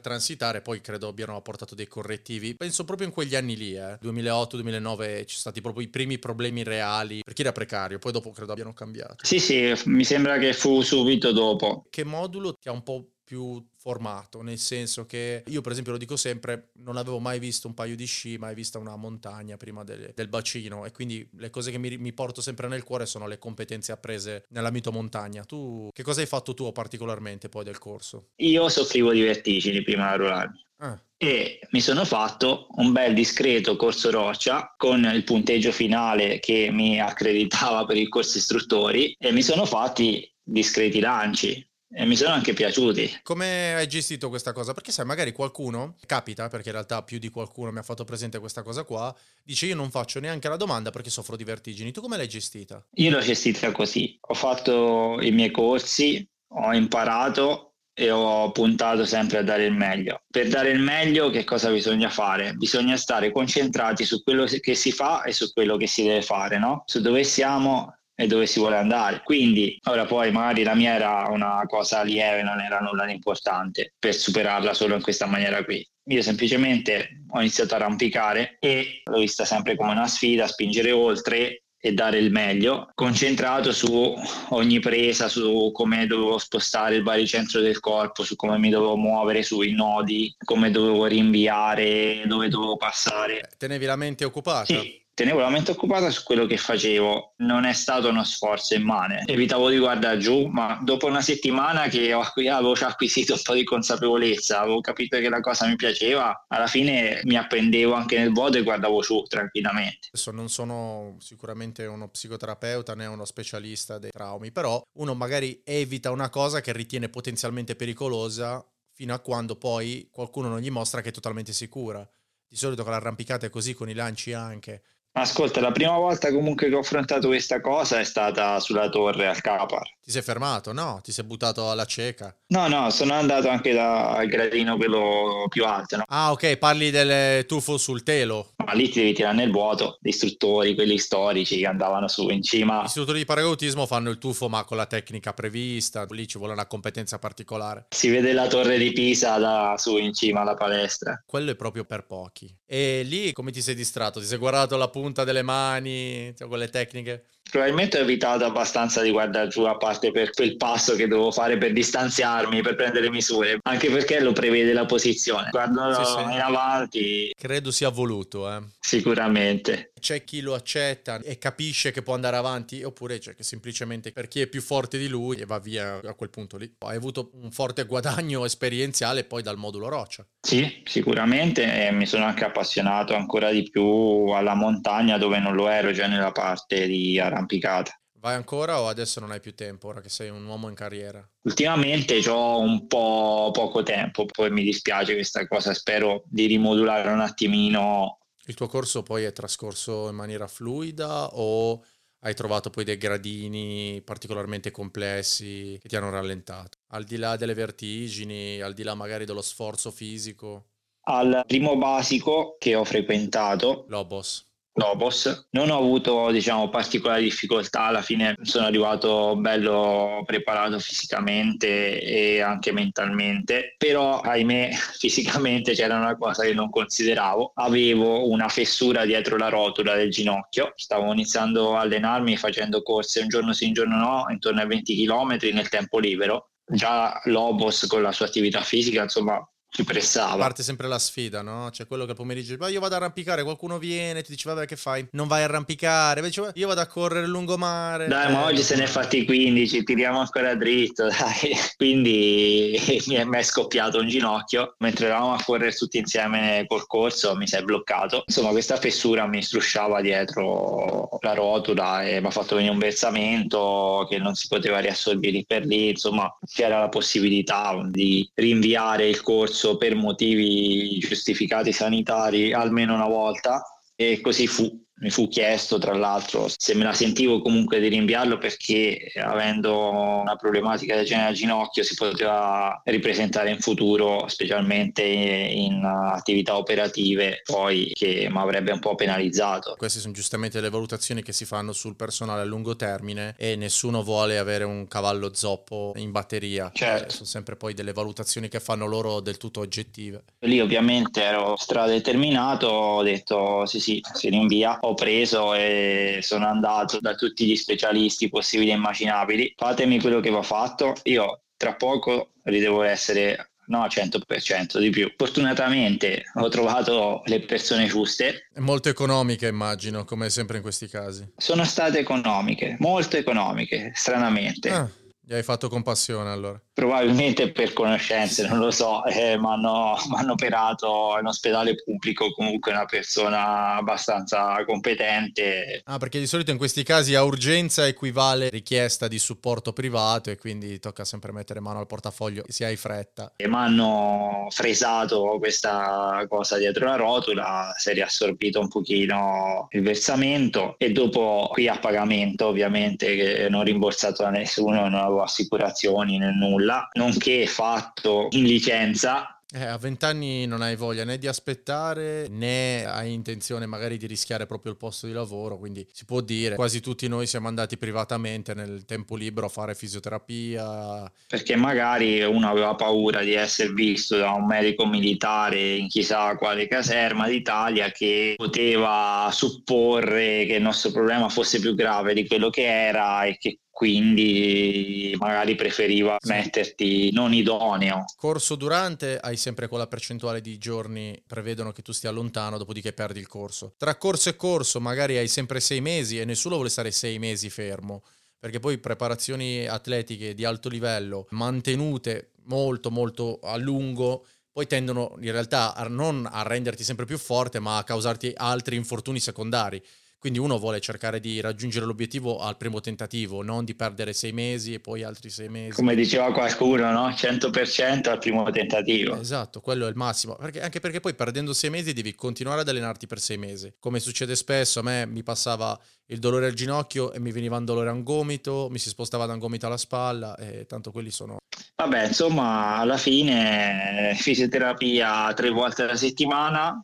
transitare, 0.00 0.60
poi 0.60 0.80
credo 0.80 1.06
abbiano 1.08 1.36
apportato 1.36 1.74
dei 1.74 1.86
correttivi. 1.86 2.56
Penso 2.56 2.84
proprio 2.84 3.06
in 3.06 3.12
quegli 3.12 3.36
anni 3.36 3.56
lì, 3.56 3.76
eh. 3.76 3.98
2008-2009, 4.00 5.18
ci 5.20 5.36
sono 5.36 5.40
stati 5.40 5.60
proprio 5.60 5.84
i 5.84 5.88
primi 5.88 6.18
problemi 6.18 6.64
reali 6.64 7.22
per 7.22 7.32
chi 7.32 7.42
era 7.42 7.52
precario, 7.52 7.98
poi 7.98 8.12
dopo 8.12 8.30
credo 8.30 8.52
abbiano 8.52 8.72
cambiato. 8.72 9.16
Sì, 9.24 9.38
sì, 9.38 9.72
mi 9.86 10.04
sembra 10.04 10.38
che 10.38 10.52
fu 10.52 10.82
subito 10.82 11.32
dopo. 11.32 11.86
Che 11.88 12.04
modulo 12.04 12.54
ti 12.54 12.68
ha 12.68 12.72
un 12.72 12.82
po' 12.82 13.13
più 13.24 13.64
formato, 13.76 14.42
nel 14.42 14.58
senso 14.58 15.06
che 15.06 15.42
io 15.46 15.60
per 15.62 15.72
esempio 15.72 15.92
lo 15.92 15.98
dico 15.98 16.16
sempre, 16.16 16.70
non 16.80 16.96
avevo 16.96 17.18
mai 17.18 17.38
visto 17.38 17.66
un 17.66 17.74
paio 17.74 17.96
di 17.96 18.04
sci, 18.04 18.36
mai 18.38 18.54
vista 18.54 18.78
una 18.78 18.96
montagna 18.96 19.56
prima 19.56 19.82
del, 19.82 20.12
del 20.14 20.28
bacino 20.28 20.84
e 20.84 20.92
quindi 20.92 21.26
le 21.38 21.50
cose 21.50 21.70
che 21.70 21.78
mi, 21.78 21.96
mi, 21.96 22.12
porto 22.12 22.40
sempre 22.40 22.68
nel 22.68 22.84
cuore 22.84 23.06
sono 23.06 23.26
le 23.26 23.38
competenze 23.38 23.92
apprese 23.92 24.44
nell'ambito 24.50 24.92
montagna. 24.92 25.44
Tu 25.44 25.88
che 25.92 26.02
cosa 26.02 26.20
hai 26.20 26.26
fatto 26.26 26.54
tu 26.54 26.70
particolarmente 26.70 27.48
poi 27.48 27.64
del 27.64 27.78
corso? 27.78 28.28
Io 28.36 28.68
soffrivo 28.68 29.12
di 29.12 29.22
vertigini 29.22 29.82
prima 29.82 30.08
di 30.08 30.12
arruolarmi. 30.12 30.66
Ah. 30.78 31.00
E 31.16 31.60
mi 31.70 31.80
sono 31.80 32.04
fatto 32.04 32.66
un 32.76 32.92
bel 32.92 33.14
discreto 33.14 33.76
corso 33.76 34.10
roccia 34.10 34.74
con 34.76 35.04
il 35.04 35.24
punteggio 35.24 35.72
finale 35.72 36.40
che 36.40 36.68
mi 36.70 37.00
accreditava 37.00 37.86
per 37.86 37.96
il 37.96 38.08
corso 38.08 38.36
istruttori 38.38 39.14
e 39.18 39.32
mi 39.32 39.42
sono 39.42 39.64
fatti 39.64 40.30
discreti 40.42 41.00
lanci 41.00 41.66
e 41.94 42.04
mi 42.04 42.16
sono 42.16 42.34
anche 42.34 42.52
piaciuti. 42.52 43.20
Come 43.22 43.74
hai 43.74 43.86
gestito 43.86 44.28
questa 44.28 44.52
cosa? 44.52 44.74
Perché 44.74 44.90
sai, 44.90 45.06
magari 45.06 45.32
qualcuno, 45.32 45.96
capita, 46.06 46.48
perché 46.48 46.68
in 46.68 46.74
realtà 46.74 47.02
più 47.02 47.18
di 47.18 47.28
qualcuno 47.28 47.70
mi 47.70 47.78
ha 47.78 47.82
fatto 47.82 48.04
presente 48.04 48.38
questa 48.40 48.62
cosa 48.62 48.82
qua, 48.82 49.14
dice 49.42 49.66
io 49.66 49.76
non 49.76 49.90
faccio 49.90 50.18
neanche 50.18 50.48
la 50.48 50.56
domanda 50.56 50.90
perché 50.90 51.10
soffro 51.10 51.36
di 51.36 51.44
vertigini. 51.44 51.92
Tu 51.92 52.00
come 52.00 52.16
l'hai 52.16 52.28
gestita? 52.28 52.84
Io 52.94 53.10
l'ho 53.10 53.20
gestita 53.20 53.70
così. 53.70 54.18
Ho 54.20 54.34
fatto 54.34 55.18
i 55.20 55.30
miei 55.30 55.52
corsi, 55.52 56.28
ho 56.48 56.74
imparato 56.74 57.74
e 57.96 58.10
ho 58.10 58.50
puntato 58.50 59.04
sempre 59.04 59.38
a 59.38 59.42
dare 59.44 59.66
il 59.66 59.72
meglio. 59.72 60.22
Per 60.28 60.48
dare 60.48 60.70
il 60.70 60.80
meglio 60.80 61.30
che 61.30 61.44
cosa 61.44 61.70
bisogna 61.70 62.10
fare? 62.10 62.54
Bisogna 62.54 62.96
stare 62.96 63.30
concentrati 63.30 64.04
su 64.04 64.22
quello 64.24 64.46
che 64.46 64.74
si 64.74 64.90
fa 64.90 65.22
e 65.22 65.32
su 65.32 65.52
quello 65.52 65.76
che 65.76 65.86
si 65.86 66.02
deve 66.02 66.22
fare, 66.22 66.58
no? 66.58 66.82
Su 66.86 67.00
dove 67.00 67.22
siamo 67.22 67.94
e 68.14 68.26
dove 68.26 68.46
si 68.46 68.58
vuole 68.58 68.76
andare. 68.76 69.22
Quindi, 69.24 69.78
ora 69.84 70.04
poi 70.04 70.30
magari 70.30 70.62
la 70.62 70.74
mia 70.74 70.94
era 70.94 71.26
una 71.30 71.62
cosa 71.66 72.02
lieve, 72.02 72.42
non 72.42 72.60
era 72.60 72.78
nulla 72.78 73.06
di 73.06 73.12
importante 73.12 73.94
per 73.98 74.14
superarla 74.14 74.74
solo 74.74 74.94
in 74.94 75.02
questa 75.02 75.26
maniera 75.26 75.64
qui. 75.64 75.86
Io 76.08 76.22
semplicemente 76.22 77.24
ho 77.30 77.40
iniziato 77.40 77.74
a 77.74 77.78
arrampicare 77.78 78.56
e 78.60 79.00
l'ho 79.04 79.18
vista 79.18 79.44
sempre 79.44 79.74
come 79.76 79.92
una 79.92 80.06
sfida, 80.06 80.46
spingere 80.46 80.90
oltre 80.92 81.64
e 81.84 81.92
dare 81.92 82.18
il 82.18 82.30
meglio, 82.30 82.90
concentrato 82.94 83.70
su 83.70 84.14
ogni 84.50 84.80
presa, 84.80 85.28
su 85.28 85.70
come 85.70 86.06
dovevo 86.06 86.38
spostare 86.38 86.96
il 86.96 87.02
baricentro 87.02 87.60
del 87.60 87.78
corpo, 87.78 88.22
su 88.22 88.36
come 88.36 88.56
mi 88.56 88.70
dovevo 88.70 88.96
muovere 88.96 89.42
sui 89.42 89.72
nodi, 89.72 90.34
come 90.42 90.70
dovevo 90.70 91.04
rinviare, 91.04 92.22
dove 92.24 92.48
dovevo 92.48 92.76
passare. 92.76 93.50
Tenevi 93.58 93.84
la 93.84 93.96
mente 93.96 94.24
occupata? 94.24 94.64
Sì, 94.64 95.03
tenevo 95.14 95.38
la 95.38 95.48
mente 95.48 95.70
occupata 95.70 96.10
su 96.10 96.24
quello 96.24 96.44
che 96.44 96.56
facevo, 96.56 97.34
non 97.38 97.64
è 97.64 97.72
stato 97.72 98.08
uno 98.08 98.24
sforzo 98.24 98.74
immane. 98.74 99.22
Evitavo 99.26 99.70
di 99.70 99.78
guardare 99.78 100.18
giù, 100.18 100.46
ma 100.46 100.78
dopo 100.82 101.06
una 101.06 101.22
settimana 101.22 101.86
che 101.88 102.12
avevo 102.12 102.74
già 102.74 102.88
acquisito 102.88 103.34
un 103.34 103.40
po' 103.42 103.54
di 103.54 103.64
consapevolezza, 103.64 104.60
avevo 104.60 104.80
capito 104.80 105.18
che 105.18 105.28
la 105.28 105.40
cosa 105.40 105.66
mi 105.66 105.76
piaceva, 105.76 106.44
alla 106.48 106.66
fine 106.66 107.20
mi 107.24 107.36
appendevo 107.36 107.94
anche 107.94 108.18
nel 108.18 108.32
vuoto 108.32 108.58
e 108.58 108.62
guardavo 108.62 109.00
giù 109.00 109.22
tranquillamente. 109.22 110.08
Adesso 110.08 110.32
non 110.32 110.48
sono 110.48 111.16
sicuramente 111.20 111.86
uno 111.86 112.08
psicoterapeuta 112.08 112.94
né 112.94 113.06
uno 113.06 113.24
specialista 113.24 113.98
dei 113.98 114.10
traumi, 114.10 114.50
però 114.50 114.82
uno 114.94 115.14
magari 115.14 115.62
evita 115.64 116.10
una 116.10 116.28
cosa 116.28 116.60
che 116.60 116.72
ritiene 116.72 117.08
potenzialmente 117.08 117.76
pericolosa 117.76 118.64
fino 118.92 119.14
a 119.14 119.20
quando 119.20 119.56
poi 119.56 120.08
qualcuno 120.10 120.48
non 120.48 120.60
gli 120.60 120.70
mostra 120.70 121.00
che 121.00 121.10
è 121.10 121.12
totalmente 121.12 121.52
sicura. 121.52 122.08
Di 122.46 122.56
solito 122.56 122.82
con 122.82 122.92
l'arrampicata 122.92 123.46
è 123.46 123.50
così, 123.50 123.74
con 123.74 123.88
i 123.88 123.94
lanci 123.94 124.32
anche. 124.32 124.82
Ascolta, 125.16 125.60
la 125.60 125.70
prima 125.70 125.96
volta 125.96 126.32
comunque 126.32 126.68
che 126.68 126.74
ho 126.74 126.80
affrontato 126.80 127.28
questa 127.28 127.60
cosa 127.60 128.00
è 128.00 128.04
stata 128.04 128.58
sulla 128.58 128.88
torre 128.88 129.28
al 129.28 129.40
Capar. 129.40 129.92
Ti 130.02 130.10
sei 130.10 130.22
fermato? 130.22 130.72
No? 130.72 131.00
Ti 131.04 131.12
sei 131.12 131.24
buttato 131.24 131.70
alla 131.70 131.84
cieca? 131.84 132.36
No, 132.48 132.66
no, 132.66 132.90
sono 132.90 133.14
andato 133.14 133.48
anche 133.48 133.72
dal 133.72 134.26
gradino 134.26 134.76
quello 134.76 135.46
più 135.48 135.64
alto. 135.64 135.98
No? 135.98 136.02
Ah, 136.08 136.32
ok, 136.32 136.56
parli 136.56 136.90
del 136.90 137.46
tuffo 137.46 137.78
sul 137.78 138.02
telo. 138.02 138.54
Ma 138.56 138.72
lì 138.72 138.88
ti 138.88 138.98
devi 139.00 139.14
tirare 139.14 139.36
nel 139.36 139.52
vuoto, 139.52 139.98
gli 140.00 140.08
istruttori, 140.08 140.74
quelli 140.74 140.98
storici 140.98 141.58
che 141.58 141.66
andavano 141.66 142.08
su 142.08 142.28
in 142.30 142.42
cima. 142.42 142.82
Gli 142.82 142.86
istruttori 142.86 143.18
di 143.18 143.24
paragautismo 143.24 143.86
fanno 143.86 144.10
il 144.10 144.18
tuffo 144.18 144.48
ma 144.48 144.64
con 144.64 144.76
la 144.76 144.86
tecnica 144.86 145.32
prevista, 145.32 146.06
lì 146.10 146.26
ci 146.26 146.38
vuole 146.38 146.54
una 146.54 146.66
competenza 146.66 147.20
particolare. 147.20 147.86
Si 147.90 148.08
vede 148.08 148.32
la 148.32 148.48
torre 148.48 148.78
di 148.78 148.92
Pisa 148.92 149.38
da 149.38 149.76
su 149.78 149.96
in 149.96 150.12
cima 150.12 150.40
alla 150.40 150.54
palestra. 150.54 151.22
Quello 151.24 151.52
è 151.52 151.56
proprio 151.56 151.84
per 151.84 152.04
pochi. 152.04 152.52
E 152.66 153.02
lì 153.04 153.32
come 153.32 153.52
ti 153.52 153.62
sei 153.62 153.74
distratto? 153.76 154.18
Ti 154.18 154.26
sei 154.26 154.38
guardato 154.38 154.76
la 154.76 154.88
punta 154.88 155.02
delle 155.24 155.42
mani, 155.42 156.34
cioè, 156.36 156.48
con 156.48 156.58
le 156.58 156.68
tecniche? 156.68 157.26
Probabilmente 157.50 157.98
ho 157.98 158.02
evitato 158.02 158.44
abbastanza 158.44 159.00
di 159.02 159.10
guardare 159.10 159.48
giù 159.48 159.62
a 159.62 159.76
parte 159.76 160.10
per 160.10 160.30
quel 160.32 160.56
passo 160.56 160.96
che 160.96 161.06
dovevo 161.06 161.30
fare 161.30 161.56
per 161.56 161.72
distanziarmi, 161.72 162.62
per 162.62 162.74
prendere 162.74 163.10
misure, 163.10 163.58
anche 163.62 163.90
perché 163.90 164.20
lo 164.20 164.32
prevede 164.32 164.72
la 164.72 164.86
posizione. 164.86 165.50
Guardo 165.50 165.94
sì, 165.94 166.04
sì. 166.04 166.34
in 166.34 166.40
avanti. 166.40 167.32
Credo 167.36 167.70
sia 167.70 167.90
voluto, 167.90 168.50
eh. 168.50 168.60
Sicuramente. 168.80 169.92
C'è 170.00 170.24
chi 170.24 170.40
lo 170.40 170.54
accetta 170.54 171.18
e 171.22 171.38
capisce 171.38 171.90
che 171.90 172.02
può 172.02 172.14
andare 172.14 172.36
avanti, 172.36 172.82
oppure 172.82 173.18
c'è 173.18 173.34
che 173.34 173.42
semplicemente 173.42 174.12
per 174.12 174.28
chi 174.28 174.42
è 174.42 174.46
più 174.46 174.60
forte 174.60 174.98
di 174.98 175.08
lui 175.08 175.38
e 175.38 175.46
va 175.46 175.58
via 175.58 176.00
a 176.04 176.14
quel 176.14 176.28
punto 176.30 176.56
lì. 176.56 176.70
Hai 176.80 176.96
avuto 176.96 177.30
un 177.40 177.50
forte 177.50 177.84
guadagno 177.84 178.44
esperienziale 178.44 179.24
poi 179.24 179.42
dal 179.42 179.56
modulo 179.56 179.88
roccia. 179.88 180.26
Sì, 180.40 180.82
sicuramente 180.84 181.86
e 181.86 181.90
mi 181.92 182.04
sono 182.04 182.24
anche 182.24 182.44
appassionato 182.44 183.14
ancora 183.14 183.50
di 183.50 183.68
più 183.70 184.26
alla 184.28 184.54
montagna 184.54 185.16
dove 185.16 185.38
non 185.38 185.54
lo 185.54 185.68
ero 185.68 185.92
già 185.92 186.06
nella 186.06 186.32
parte 186.32 186.86
di 186.86 187.18
arrampicata. 187.34 187.98
Vai 188.24 188.36
ancora 188.36 188.80
o 188.80 188.88
adesso 188.88 189.20
non 189.20 189.32
hai 189.32 189.40
più 189.40 189.54
tempo, 189.54 189.88
ora 189.88 190.00
che 190.00 190.08
sei 190.08 190.30
un 190.30 190.46
uomo 190.46 190.68
in 190.68 190.74
carriera? 190.74 191.28
Ultimamente 191.42 192.26
ho 192.26 192.58
un 192.58 192.86
po' 192.86 193.50
poco 193.52 193.82
tempo, 193.82 194.24
poi 194.24 194.50
mi 194.50 194.62
dispiace 194.62 195.12
questa 195.12 195.46
cosa, 195.46 195.74
spero 195.74 196.22
di 196.26 196.46
rimodulare 196.46 197.10
un 197.10 197.20
attimino. 197.20 198.20
Il 198.46 198.54
tuo 198.54 198.66
corso 198.66 199.02
poi 199.02 199.24
è 199.24 199.32
trascorso 199.32 200.08
in 200.08 200.14
maniera 200.14 200.46
fluida 200.46 201.34
o 201.34 201.84
hai 202.20 202.34
trovato 202.34 202.70
poi 202.70 202.84
dei 202.84 202.96
gradini 202.96 204.00
particolarmente 204.02 204.70
complessi 204.70 205.78
che 205.78 205.88
ti 205.88 205.96
hanno 205.96 206.08
rallentato? 206.08 206.78
Al 206.92 207.04
di 207.04 207.18
là 207.18 207.36
delle 207.36 207.52
vertigini, 207.52 208.58
al 208.62 208.72
di 208.72 208.84
là 208.84 208.94
magari 208.94 209.26
dello 209.26 209.42
sforzo 209.42 209.90
fisico? 209.90 210.68
Al 211.06 211.44
primo 211.46 211.76
basico 211.76 212.56
che 212.58 212.74
ho 212.74 212.84
frequentato, 212.84 213.84
Lobos 213.88 214.52
Lobos. 214.76 215.48
Non 215.50 215.70
ho 215.70 215.78
avuto 215.78 216.30
diciamo, 216.30 216.68
particolari 216.68 217.22
difficoltà, 217.22 217.84
alla 217.84 218.02
fine 218.02 218.34
sono 218.42 218.66
arrivato 218.66 219.36
bello 219.36 220.22
preparato 220.26 220.78
fisicamente 220.80 222.00
e 222.00 222.40
anche 222.40 222.72
mentalmente, 222.72 223.74
però 223.78 224.20
ahimè 224.20 224.70
fisicamente 224.98 225.74
c'era 225.74 225.96
una 225.96 226.16
cosa 226.16 226.42
che 226.42 226.54
non 226.54 226.70
consideravo, 226.70 227.52
avevo 227.54 228.28
una 228.28 228.48
fessura 228.48 229.04
dietro 229.04 229.36
la 229.36 229.48
rotola 229.48 229.94
del 229.94 230.10
ginocchio, 230.10 230.72
stavo 230.74 231.12
iniziando 231.12 231.76
a 231.76 231.80
allenarmi 231.80 232.36
facendo 232.36 232.82
corse 232.82 233.20
un 233.20 233.28
giorno 233.28 233.52
sì 233.52 233.66
un 233.66 233.72
giorno 233.74 233.96
no, 233.96 234.26
intorno 234.30 234.60
ai 234.60 234.66
20 234.66 235.04
km 235.04 235.36
nel 235.52 235.68
tempo 235.68 235.98
libero. 235.98 236.48
Già 236.66 237.20
Lobos 237.24 237.86
con 237.86 238.00
la 238.02 238.10
sua 238.10 238.26
attività 238.26 238.62
fisica, 238.62 239.02
insomma, 239.02 239.46
ci 239.74 239.82
pressava. 239.82 240.36
Parte 240.36 240.62
sempre 240.62 240.86
la 240.86 241.00
sfida, 241.00 241.42
no? 241.42 241.68
C'è 241.72 241.88
quello 241.88 242.04
che 242.04 242.10
al 242.10 242.16
pomeriggio 242.16 242.54
ma 242.60 242.68
io 242.68 242.78
vado 242.78 242.94
a 242.94 242.98
arrampicare, 242.98 243.42
qualcuno 243.42 243.78
viene, 243.78 244.22
ti 244.22 244.30
dice 244.30 244.48
vabbè 244.48 244.66
che 244.66 244.76
fai? 244.76 245.04
Non 245.12 245.26
vai 245.26 245.40
a 245.40 245.46
arrampicare, 245.46 246.20
invece 246.20 246.52
io 246.54 246.68
vado 246.68 246.80
a 246.80 246.86
correre 246.86 247.26
lungomare. 247.26 248.06
Dai, 248.06 248.28
eh, 248.28 248.32
ma 248.32 248.44
oggi 248.44 248.62
se 248.62 248.76
ne 248.76 248.84
è 248.84 248.86
fatti 248.86 249.24
15, 249.24 249.82
tiriamo 249.82 250.20
ancora 250.20 250.54
dritto, 250.54 251.08
dai. 251.10 251.56
Quindi 251.76 252.78
mi 253.08 253.14
è, 253.16 253.24
mi 253.24 253.36
è 253.36 253.42
scoppiato 253.42 253.98
un 253.98 254.06
ginocchio, 254.06 254.76
mentre 254.78 255.06
eravamo 255.06 255.34
a 255.34 255.42
correre 255.44 255.72
tutti 255.72 255.98
insieme 255.98 256.64
col 256.68 256.86
corso 256.86 257.34
mi 257.34 257.48
si 257.48 257.56
è 257.56 257.62
bloccato. 257.62 258.22
Insomma, 258.28 258.50
questa 258.50 258.76
fessura 258.76 259.26
mi 259.26 259.42
strusciava 259.42 260.00
dietro 260.00 261.08
la 261.20 261.34
rotola 261.34 262.04
e 262.04 262.20
mi 262.20 262.26
ha 262.28 262.30
fatto 262.30 262.54
venire 262.54 262.72
un 262.72 262.78
versamento 262.78 264.06
che 264.08 264.18
non 264.18 264.36
si 264.36 264.46
poteva 264.46 264.78
riassorbire 264.78 265.42
per 265.44 265.64
lì, 265.64 265.90
insomma, 265.90 266.32
c'era 266.46 266.78
la 266.78 266.88
possibilità 266.88 267.76
di 267.90 268.30
rinviare 268.34 269.08
il 269.08 269.20
corso 269.20 269.63
corso 269.64 269.76
per 269.78 269.94
motivi 269.94 270.98
giustificati 270.98 271.72
sanitari 271.72 272.52
almeno 272.52 272.94
una 272.94 273.08
volta 273.08 273.62
e 273.96 274.20
così 274.20 274.46
fu 274.46 274.70
mi 274.96 275.10
fu 275.10 275.28
chiesto 275.28 275.78
tra 275.78 275.94
l'altro 275.94 276.46
se 276.48 276.74
me 276.74 276.84
la 276.84 276.92
sentivo 276.92 277.40
comunque 277.40 277.80
di 277.80 277.88
rinviarlo 277.88 278.38
perché 278.38 279.10
avendo 279.16 279.90
una 279.90 280.36
problematica 280.36 280.94
del 280.94 281.04
genere 281.04 281.28
al 281.28 281.34
ginocchio 281.34 281.82
si 281.82 281.94
poteva 281.94 282.80
ripresentare 282.84 283.50
in 283.50 283.58
futuro 283.58 284.28
specialmente 284.28 285.02
in 285.02 285.82
attività 285.84 286.56
operative 286.56 287.42
poi 287.44 287.90
che 287.92 288.28
mi 288.30 288.38
avrebbe 288.38 288.72
un 288.72 288.78
po' 288.78 288.94
penalizzato. 288.94 289.74
Queste 289.76 290.00
sono 290.00 290.12
giustamente 290.12 290.60
le 290.60 290.70
valutazioni 290.70 291.22
che 291.22 291.32
si 291.32 291.44
fanno 291.44 291.72
sul 291.72 291.96
personale 291.96 292.42
a 292.42 292.44
lungo 292.44 292.76
termine 292.76 293.34
e 293.36 293.56
nessuno 293.56 294.02
vuole 294.02 294.38
avere 294.38 294.64
un 294.64 294.86
cavallo 294.86 295.34
zoppo 295.34 295.92
in 295.96 296.10
batteria. 296.12 296.70
Certo. 296.72 297.12
sono 297.12 297.24
sempre 297.24 297.56
poi 297.56 297.74
delle 297.74 297.92
valutazioni 297.92 298.48
che 298.48 298.60
fanno 298.60 298.86
loro 298.86 299.20
del 299.20 299.36
tutto 299.36 299.60
oggettive. 299.60 300.24
Lì 300.40 300.60
ovviamente 300.60 301.22
ero 301.22 301.56
stradeterminato 301.56 302.66
ho 302.66 303.02
detto 303.02 303.66
sì 303.66 303.80
sì 303.80 304.00
si 304.12 304.28
rinvia 304.28 304.78
ho 304.86 304.94
preso 304.94 305.54
e 305.54 306.18
sono 306.22 306.46
andato 306.46 307.00
da 307.00 307.14
tutti 307.14 307.46
gli 307.46 307.56
specialisti 307.56 308.28
possibili 308.28 308.70
e 308.70 308.74
immaginabili. 308.74 309.52
Fatemi 309.56 310.00
quello 310.00 310.20
che 310.20 310.30
va 310.30 310.42
fatto. 310.42 310.94
Io 311.04 311.42
tra 311.56 311.74
poco 311.74 312.32
devo 312.42 312.82
essere 312.82 313.52
no 313.66 313.84
100% 313.86 314.78
di 314.78 314.90
più. 314.90 315.12
Fortunatamente 315.16 316.24
ho 316.34 316.48
trovato 316.48 317.22
le 317.24 317.40
persone 317.40 317.86
giuste. 317.86 318.48
Molto 318.56 318.88
economiche 318.88 319.46
immagino, 319.46 320.04
come 320.04 320.30
sempre 320.30 320.56
in 320.56 320.62
questi 320.62 320.88
casi. 320.88 321.26
Sono 321.36 321.64
state 321.64 321.98
economiche, 321.98 322.76
molto 322.78 323.16
economiche, 323.16 323.92
stranamente. 323.94 324.68
Ah, 324.70 324.88
gli 325.24 325.34
hai 325.34 325.42
fatto 325.42 325.68
compassione 325.68 326.30
allora 326.30 326.60
probabilmente 326.74 327.52
per 327.52 327.72
conoscenze, 327.72 328.46
non 328.48 328.58
lo 328.58 328.72
so, 328.72 329.04
eh, 329.04 329.38
mi 329.38 329.46
hanno 329.46 330.32
operato 330.32 331.16
in 331.18 331.26
ospedale 331.26 331.76
pubblico, 331.76 332.32
comunque 332.32 332.72
una 332.72 332.84
persona 332.84 333.76
abbastanza 333.76 334.62
competente. 334.66 335.82
Ah, 335.84 335.98
perché 335.98 336.18
di 336.18 336.26
solito 336.26 336.50
in 336.50 336.58
questi 336.58 336.82
casi 336.82 337.14
a 337.14 337.22
urgenza 337.22 337.86
equivale 337.86 338.50
richiesta 338.50 339.06
di 339.06 339.20
supporto 339.20 339.72
privato 339.72 340.30
e 340.30 340.36
quindi 340.36 340.80
tocca 340.80 341.04
sempre 341.04 341.32
mettere 341.32 341.60
mano 341.60 341.78
al 341.78 341.86
portafoglio 341.86 342.42
se 342.48 342.64
hai 342.64 342.76
fretta. 342.76 343.32
E 343.36 343.46
mi 343.46 343.54
hanno 343.54 344.48
fresato 344.50 345.36
questa 345.38 346.26
cosa 346.28 346.58
dietro 346.58 346.86
la 346.86 346.96
rotola, 346.96 347.72
si 347.76 347.90
è 347.90 347.94
riassorbito 347.94 348.58
un 348.58 348.68
pochino 348.68 349.68
il 349.70 349.82
versamento 349.82 350.74
e 350.76 350.90
dopo 350.90 351.48
qui 351.52 351.68
a 351.68 351.78
pagamento 351.78 352.46
ovviamente 352.46 353.14
che 353.14 353.48
non 353.48 353.62
rimborsato 353.62 354.24
da 354.24 354.30
nessuno, 354.30 354.88
non 354.88 354.94
avevo 354.94 355.13
assicurazioni 355.22 356.18
né 356.18 356.32
nulla 356.32 356.52
nulla, 356.54 356.88
nonché 356.94 357.46
fatto 357.46 358.28
in 358.30 358.44
licenza 358.44 359.34
eh, 359.56 359.66
a 359.66 359.78
vent'anni 359.78 360.46
non 360.46 360.62
hai 360.62 360.74
voglia 360.74 361.04
né 361.04 361.16
di 361.16 361.28
aspettare 361.28 362.26
né 362.28 362.84
hai 362.86 363.12
intenzione 363.12 363.66
magari 363.66 363.96
di 363.98 364.06
rischiare 364.08 364.46
proprio 364.46 364.72
il 364.72 364.78
posto 364.78 365.06
di 365.06 365.12
lavoro, 365.12 365.58
quindi 365.58 365.86
si 365.92 366.04
può 366.04 366.20
dire 366.20 366.56
quasi 366.56 366.80
tutti 366.80 367.06
noi 367.06 367.28
siamo 367.28 367.46
andati 367.46 367.76
privatamente 367.76 368.52
nel 368.52 368.84
tempo 368.84 369.14
libero 369.14 369.46
a 369.46 369.48
fare 369.48 369.76
fisioterapia. 369.76 371.08
Perché 371.28 371.54
magari 371.54 372.20
uno 372.22 372.48
aveva 372.48 372.74
paura 372.74 373.22
di 373.22 373.34
essere 373.34 373.72
visto 373.72 374.16
da 374.16 374.32
un 374.32 374.44
medico 374.44 374.86
militare 374.86 375.76
in 375.76 375.86
chissà 375.86 376.34
quale 376.36 376.66
caserma 376.66 377.28
d'Italia 377.28 377.92
che 377.92 378.34
poteva 378.36 379.28
supporre 379.30 380.46
che 380.46 380.54
il 380.54 380.62
nostro 380.62 380.90
problema 380.90 381.28
fosse 381.28 381.60
più 381.60 381.76
grave 381.76 382.12
di 382.12 382.26
quello 382.26 382.50
che 382.50 382.64
era 382.64 383.22
e 383.22 383.36
che 383.38 383.60
quindi 383.74 385.16
magari 385.18 385.56
preferiva 385.56 386.16
metterti 386.26 387.10
non 387.10 387.34
idoneo. 387.34 388.04
Corso 388.16 388.54
durante 388.54 389.18
hai 389.18 389.36
sempre 389.36 389.66
quella 389.66 389.88
percentuale 389.88 390.40
di 390.40 390.58
giorni 390.58 391.20
prevedono 391.26 391.72
che 391.72 391.82
tu 391.82 391.90
stia 391.90 392.12
lontano, 392.12 392.56
dopodiché 392.56 392.92
perdi 392.92 393.18
il 393.18 393.26
corso. 393.26 393.74
Tra 393.76 393.96
corso 393.96 394.28
e 394.28 394.36
corso 394.36 394.78
magari 394.80 395.16
hai 395.16 395.26
sempre 395.26 395.58
sei 395.58 395.80
mesi 395.80 396.20
e 396.20 396.24
nessuno 396.24 396.54
vuole 396.54 396.70
stare 396.70 396.92
sei 396.92 397.18
mesi 397.18 397.50
fermo, 397.50 398.04
perché 398.38 398.60
poi 398.60 398.78
preparazioni 398.78 399.66
atletiche 399.66 400.34
di 400.34 400.44
alto 400.44 400.68
livello 400.68 401.26
mantenute 401.30 402.30
molto 402.44 402.92
molto 402.92 403.40
a 403.42 403.56
lungo 403.56 404.24
poi 404.54 404.68
tendono 404.68 405.16
in 405.20 405.32
realtà 405.32 405.74
a 405.74 405.88
non 405.88 406.28
a 406.30 406.42
renderti 406.44 406.84
sempre 406.84 407.06
più 407.06 407.18
forte, 407.18 407.58
ma 407.58 407.78
a 407.78 407.82
causarti 407.82 408.32
altri 408.36 408.76
infortuni 408.76 409.18
secondari. 409.18 409.82
Quindi 410.24 410.40
uno 410.40 410.58
vuole 410.58 410.80
cercare 410.80 411.20
di 411.20 411.42
raggiungere 411.42 411.84
l'obiettivo 411.84 412.40
al 412.40 412.56
primo 412.56 412.80
tentativo, 412.80 413.42
non 413.42 413.62
di 413.66 413.74
perdere 413.74 414.14
sei 414.14 414.32
mesi 414.32 414.72
e 414.72 414.80
poi 414.80 415.02
altri 415.02 415.28
sei 415.28 415.50
mesi. 415.50 415.72
Come 415.72 415.94
diceva 415.94 416.32
qualcuno, 416.32 416.90
no? 416.90 417.10
100% 417.10 418.08
al 418.08 418.18
primo 418.20 418.50
tentativo. 418.50 419.20
Esatto, 419.20 419.60
quello 419.60 419.84
è 419.84 419.90
il 419.90 419.96
massimo. 419.96 420.34
Perché, 420.36 420.62
anche 420.62 420.80
perché 420.80 421.00
poi 421.00 421.12
perdendo 421.12 421.52
sei 421.52 421.68
mesi 421.68 421.92
devi 421.92 422.14
continuare 422.14 422.62
ad 422.62 422.68
allenarti 422.70 423.06
per 423.06 423.20
sei 423.20 423.36
mesi. 423.36 423.74
Come 423.78 424.00
succede 424.00 424.34
spesso, 424.34 424.80
a 424.80 424.82
me 424.82 425.04
mi 425.04 425.22
passava 425.22 425.78
il 426.06 426.18
dolore 426.20 426.46
al 426.46 426.54
ginocchio 426.54 427.12
e 427.12 427.20
mi 427.20 427.30
veniva 427.30 427.58
un 427.58 427.66
dolore 427.66 427.90
a 427.90 427.92
un 427.92 428.02
gomito, 428.02 428.68
mi 428.70 428.78
si 428.78 428.88
spostava 428.88 429.26
da 429.26 429.34
un 429.34 429.38
gomito 429.38 429.66
alla 429.66 429.76
spalla 429.76 430.36
e 430.36 430.64
tanto 430.64 430.90
quelli 430.90 431.10
sono... 431.10 431.36
Vabbè, 431.76 432.06
insomma, 432.06 432.76
alla 432.76 432.96
fine 432.96 434.14
fisioterapia 434.16 435.34
tre 435.34 435.50
volte 435.50 435.82
alla 435.82 435.96
settimana, 435.96 436.82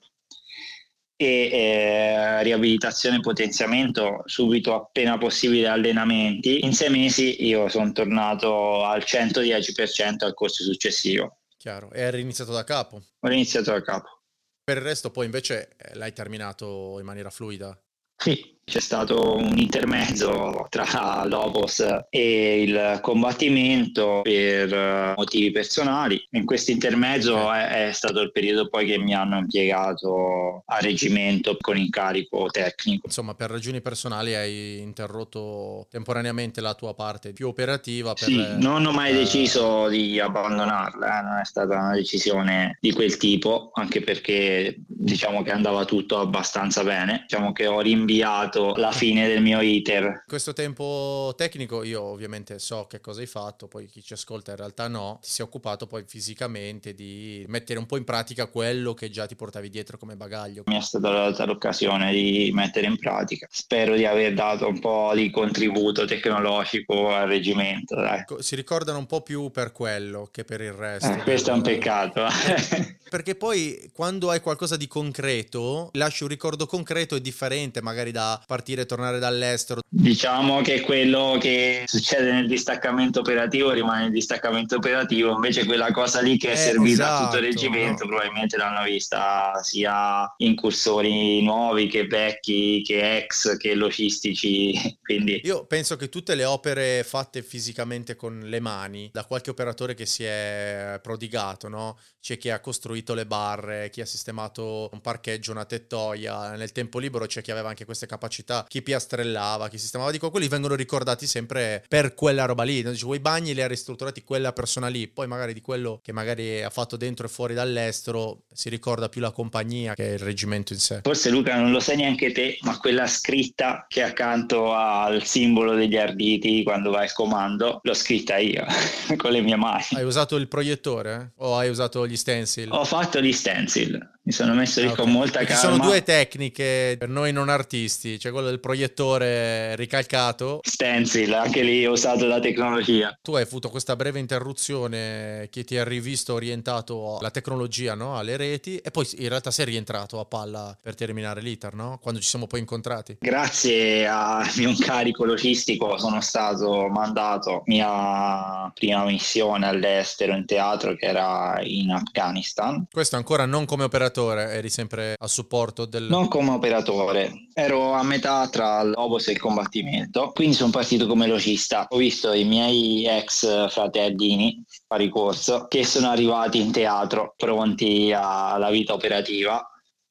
e 1.20 1.50
eh, 1.52 2.42
riabilitazione 2.42 3.16
e 3.16 3.20
potenziamento 3.20 4.22
subito 4.24 4.74
appena 4.74 5.18
possibile 5.18 5.68
allenamenti. 5.68 6.64
In 6.64 6.72
sei 6.72 6.88
mesi 6.88 7.44
io 7.44 7.68
sono 7.68 7.92
tornato 7.92 8.82
al 8.84 9.00
110% 9.04 10.24
al 10.24 10.32
corso 10.32 10.64
successivo. 10.64 11.40
Chiaro, 11.58 11.92
e 11.92 12.04
hai 12.04 12.10
riniziato 12.12 12.52
da 12.52 12.64
capo? 12.64 13.02
Ho 13.18 13.30
iniziato 13.30 13.70
da 13.70 13.82
capo. 13.82 14.22
Per 14.64 14.78
il 14.78 14.82
resto 14.82 15.10
poi 15.10 15.26
invece 15.26 15.76
eh, 15.76 15.94
l'hai 15.96 16.14
terminato 16.14 16.96
in 16.98 17.04
maniera 17.04 17.28
fluida? 17.28 17.78
Sì, 18.16 18.58
c'è 18.70 18.80
stato 18.80 19.34
un 19.34 19.58
intermezzo 19.58 20.66
tra 20.68 21.24
Lobos 21.26 21.84
e 22.08 22.62
il 22.62 22.98
combattimento 23.02 24.20
per 24.22 24.72
eh, 24.72 25.14
motivi 25.16 25.50
personali. 25.50 26.24
In 26.30 26.44
questo 26.44 26.70
intermezzo 26.70 27.50
è, 27.52 27.88
è, 27.88 27.92
stato 27.92 28.20
il 28.20 28.30
periodo 28.30 28.68
poi 28.68 28.86
che 28.86 28.96
mi 28.96 29.12
hanno 29.12 29.38
impiegato 29.38 30.62
a 30.66 30.78
reggimento 30.78 31.56
con 31.60 31.76
incarico 31.76 32.46
tecnico. 32.46 33.06
Insomma, 33.06 33.34
per 33.34 33.50
ragioni 33.50 33.80
personali 33.80 34.36
hai 34.36 34.78
interrotto 34.78 35.88
temporaneamente 35.90 36.60
la 36.60 36.74
tua 36.74 36.94
parte 36.94 37.32
più 37.32 37.48
operativa. 37.48 38.14
Per, 38.14 38.28
sì, 38.28 38.40
non 38.58 38.86
ho 38.86 38.92
mai 38.92 39.10
eh... 39.10 39.14
deciso 39.14 39.88
di 39.88 40.20
abbandonarla, 40.20 41.18
eh. 41.18 41.22
non 41.24 41.38
è 41.38 41.44
stata 41.44 41.76
una 41.76 41.94
decisione 41.94 42.78
di 42.80 42.92
quel 42.92 43.16
tipo, 43.16 43.72
anche 43.74 44.00
perché 44.00 44.76
diciamo 44.86 45.42
che 45.42 45.50
andava 45.50 45.84
tutto 45.84 46.20
abbastanza 46.20 46.84
bene. 46.84 47.22
Diciamo 47.22 47.50
che 47.50 47.66
ho 47.66 47.80
rinviato 47.80 48.58
segnato 48.60 48.74
la 48.76 48.92
fine 48.92 49.26
del 49.26 49.42
mio 49.42 49.60
iter. 49.60 50.24
Questo 50.26 50.52
tempo 50.52 51.32
tecnico 51.36 51.82
io 51.82 52.02
ovviamente 52.02 52.58
so 52.58 52.86
che 52.88 53.00
cosa 53.00 53.20
hai 53.20 53.26
fatto, 53.26 53.66
poi 53.68 53.86
chi 53.86 54.02
ci 54.02 54.12
ascolta 54.12 54.52
in 54.52 54.56
realtà 54.58 54.88
no, 54.88 55.18
ti 55.22 55.28
sei 55.28 55.46
occupato 55.46 55.86
poi 55.86 56.04
fisicamente 56.06 56.94
di 56.94 57.44
mettere 57.48 57.78
un 57.78 57.86
po' 57.86 57.96
in 57.96 58.04
pratica 58.04 58.46
quello 58.46 58.94
che 58.94 59.10
già 59.10 59.26
ti 59.26 59.36
portavi 59.36 59.70
dietro 59.70 59.98
come 59.98 60.16
bagaglio. 60.16 60.62
Mi 60.66 60.76
è 60.76 60.80
stata 60.80 61.10
data 61.10 61.44
l'occasione 61.44 62.12
di 62.12 62.50
mettere 62.52 62.86
in 62.86 62.98
pratica. 62.98 63.46
Spero 63.50 63.94
di 63.94 64.04
aver 64.04 64.34
dato 64.34 64.68
un 64.68 64.78
po' 64.78 65.12
di 65.14 65.30
contributo 65.30 66.04
tecnologico 66.04 67.14
al 67.14 67.28
reggimento. 67.28 67.96
Dai. 67.96 68.24
Si 68.40 68.54
ricordano 68.54 68.98
un 68.98 69.06
po' 69.06 69.22
più 69.22 69.50
per 69.50 69.72
quello 69.72 70.28
che 70.30 70.44
per 70.44 70.60
il 70.60 70.72
resto. 70.72 71.12
Eh, 71.12 71.22
questo 71.22 71.50
è 71.50 71.52
un 71.52 71.62
peccato. 71.62 72.24
Perché 73.10 73.34
poi 73.34 73.90
quando 73.92 74.30
hai 74.30 74.40
qualcosa 74.40 74.76
di 74.76 74.86
concreto, 74.86 75.90
lasci 75.94 76.22
un 76.22 76.28
ricordo 76.28 76.66
concreto 76.66 77.16
è 77.16 77.20
differente 77.20 77.82
magari 77.82 78.12
da 78.12 78.40
partire 78.50 78.82
e 78.82 78.86
tornare 78.86 79.20
dall'estero. 79.20 79.80
Diciamo 79.88 80.60
che 80.60 80.80
quello 80.80 81.36
che 81.38 81.84
succede 81.86 82.32
nel 82.32 82.48
distaccamento 82.48 83.20
operativo 83.20 83.70
rimane 83.70 84.02
nel 84.02 84.10
distaccamento 84.10 84.74
operativo, 84.74 85.32
invece 85.32 85.64
quella 85.64 85.92
cosa 85.92 86.20
lì 86.20 86.36
che 86.36 86.48
è 86.48 86.52
eh, 86.54 86.56
servita 86.56 87.04
esatto, 87.04 87.22
a 87.22 87.26
tutto 87.26 87.38
il 87.38 87.44
esatto, 87.44 87.62
reggimento 87.62 88.04
no? 88.04 88.10
probabilmente 88.10 88.56
l'hanno 88.56 88.82
vista 88.82 89.52
sia 89.62 90.34
incursori 90.38 91.44
nuovi 91.44 91.86
che 91.86 92.08
vecchi, 92.08 92.82
che 92.84 93.18
ex, 93.18 93.56
che 93.56 93.74
logistici. 93.74 94.72
Quindi... 95.00 95.42
Io 95.44 95.64
penso 95.66 95.94
che 95.94 96.08
tutte 96.08 96.34
le 96.34 96.44
opere 96.44 97.04
fatte 97.04 97.42
fisicamente 97.42 98.16
con 98.16 98.40
le 98.44 98.58
mani, 98.58 99.10
da 99.12 99.24
qualche 99.24 99.50
operatore 99.50 99.94
che 99.94 100.06
si 100.06 100.24
è 100.24 100.98
prodigato, 101.00 101.68
no? 101.68 101.98
C'è 102.20 102.36
chi 102.36 102.50
ha 102.50 102.60
costruito 102.60 103.14
le 103.14 103.26
barre, 103.26 103.90
chi 103.90 104.00
ha 104.00 104.06
sistemato 104.06 104.90
un 104.92 105.00
parcheggio, 105.00 105.52
una 105.52 105.64
tettoia, 105.64 106.56
nel 106.56 106.72
tempo 106.72 106.98
libero 106.98 107.26
c'è 107.26 107.42
chi 107.42 107.50
aveva 107.50 107.68
anche 107.68 107.84
queste 107.84 108.06
capacità, 108.06 108.39
chi 108.66 108.82
piastrellava, 108.82 109.68
chi 109.68 109.78
sistemava, 109.78 110.10
dico, 110.10 110.30
quelli 110.30 110.48
vengono 110.48 110.74
ricordati 110.74 111.26
sempre 111.26 111.84
per 111.88 112.14
quella 112.14 112.44
roba 112.44 112.62
lì, 112.62 112.82
no? 112.82 112.90
Dicevo, 112.90 113.14
i 113.14 113.20
bagni 113.20 113.54
li 113.54 113.62
ha 113.62 113.66
ristrutturati 113.66 114.22
quella 114.22 114.52
persona 114.52 114.88
lì, 114.88 115.08
poi 115.08 115.26
magari 115.26 115.52
di 115.52 115.60
quello 115.60 116.00
che 116.02 116.12
magari 116.12 116.62
ha 116.62 116.70
fatto 116.70 116.96
dentro 116.96 117.26
e 117.26 117.28
fuori 117.28 117.54
dall'estero 117.54 118.42
si 118.52 118.68
ricorda 118.68 119.08
più 119.08 119.20
la 119.20 119.30
compagnia 119.30 119.94
che 119.94 120.04
il 120.04 120.18
reggimento 120.18 120.72
in 120.72 120.78
sé. 120.78 121.00
Forse 121.02 121.30
Luca 121.30 121.56
non 121.56 121.70
lo 121.70 121.80
sai 121.80 121.96
neanche 121.96 122.32
te, 122.32 122.58
ma 122.62 122.78
quella 122.78 123.06
scritta 123.06 123.86
che 123.88 124.02
accanto 124.02 124.72
al 124.72 125.24
simbolo 125.24 125.74
degli 125.74 125.96
arditi 125.96 126.62
quando 126.62 126.90
vai 126.90 127.04
al 127.04 127.12
comando, 127.12 127.80
l'ho 127.82 127.94
scritta 127.94 128.38
io 128.38 128.64
con 129.16 129.32
le 129.32 129.40
mie 129.40 129.56
mani. 129.56 129.84
Hai 129.92 130.04
usato 130.04 130.36
il 130.36 130.48
proiettore 130.48 131.32
o 131.36 131.56
hai 131.56 131.68
usato 131.68 132.06
gli 132.06 132.16
stencil? 132.16 132.70
Ho 132.70 132.84
fatto 132.84 133.20
gli 133.20 133.32
stencil 133.32 134.18
mi 134.22 134.32
sono 134.32 134.54
messo 134.54 134.80
lì 134.80 134.86
ah, 134.86 134.92
okay. 134.92 135.04
con 135.04 135.12
molta 135.12 135.40
calma. 135.40 135.54
Ci 135.54 135.60
sono 135.60 135.78
due 135.78 136.02
tecniche 136.02 136.94
per 136.98 137.08
noi 137.08 137.32
non 137.32 137.48
artisti, 137.48 138.18
c'è 138.20 138.30
quello 138.30 138.48
del 138.48 138.60
proiettore 138.60 139.74
ricalcato. 139.76 140.60
Stencil, 140.62 141.32
anche 141.32 141.62
lì 141.62 141.86
ho 141.86 141.92
usato 141.92 142.26
la 142.26 142.38
tecnologia. 142.38 143.18
Tu 143.22 143.34
hai 143.34 143.42
avuto 143.42 143.70
questa 143.70 143.96
breve 143.96 144.18
interruzione 144.18 145.48
che 145.50 145.64
ti 145.64 145.78
ha 145.78 145.84
rivisto 145.84 146.34
orientato 146.34 147.16
alla 147.18 147.30
tecnologia, 147.30 147.94
no? 147.94 148.16
alle 148.18 148.36
reti, 148.36 148.76
e 148.76 148.90
poi 148.90 149.08
in 149.18 149.28
realtà 149.28 149.50
sei 149.50 149.64
rientrato 149.64 150.20
a 150.20 150.24
palla 150.24 150.76
per 150.80 150.94
terminare 150.94 151.40
l'iter, 151.40 151.74
no? 151.74 151.98
quando 152.02 152.20
ci 152.20 152.28
siamo 152.28 152.46
poi 152.46 152.60
incontrati. 152.60 153.16
Grazie 153.20 154.06
al 154.06 154.50
mio 154.56 154.68
incarico 154.68 155.24
logistico 155.24 155.96
sono 155.98 156.20
stato 156.20 156.88
mandato 156.88 157.62
mia 157.66 158.70
prima 158.74 159.04
missione 159.04 159.66
all'estero 159.66 160.34
in 160.34 160.44
teatro 160.44 160.94
che 160.94 161.06
era 161.06 161.58
in 161.62 161.90
Afghanistan. 161.90 162.86
Questo 162.90 163.16
ancora 163.16 163.46
non 163.46 163.64
come 163.64 163.84
operatore 163.84 164.08
operatore, 164.10 164.52
eri 164.52 164.68
sempre 164.68 165.14
a 165.18 165.26
supporto 165.26 165.84
del... 165.84 166.04
Non 166.04 166.28
come 166.28 166.50
operatore, 166.50 167.46
ero 167.54 167.92
a 167.92 168.02
metà 168.10 168.48
tra 168.48 168.82
l'obos 168.82 169.28
e 169.28 169.32
il 169.32 169.38
combattimento, 169.38 170.32
quindi 170.34 170.56
sono 170.56 170.70
partito 170.70 171.06
come 171.06 171.28
logista. 171.28 171.86
Ho 171.90 171.96
visto 171.96 172.32
i 172.32 172.44
miei 172.44 173.06
ex 173.06 173.70
fratellini 173.70 174.64
pari 174.86 175.08
corso 175.08 175.66
che 175.68 175.84
sono 175.84 176.08
arrivati 176.08 176.60
in 176.60 176.72
teatro 176.72 177.34
pronti 177.36 178.12
alla 178.12 178.70
vita 178.70 178.92
operativa 178.92 179.64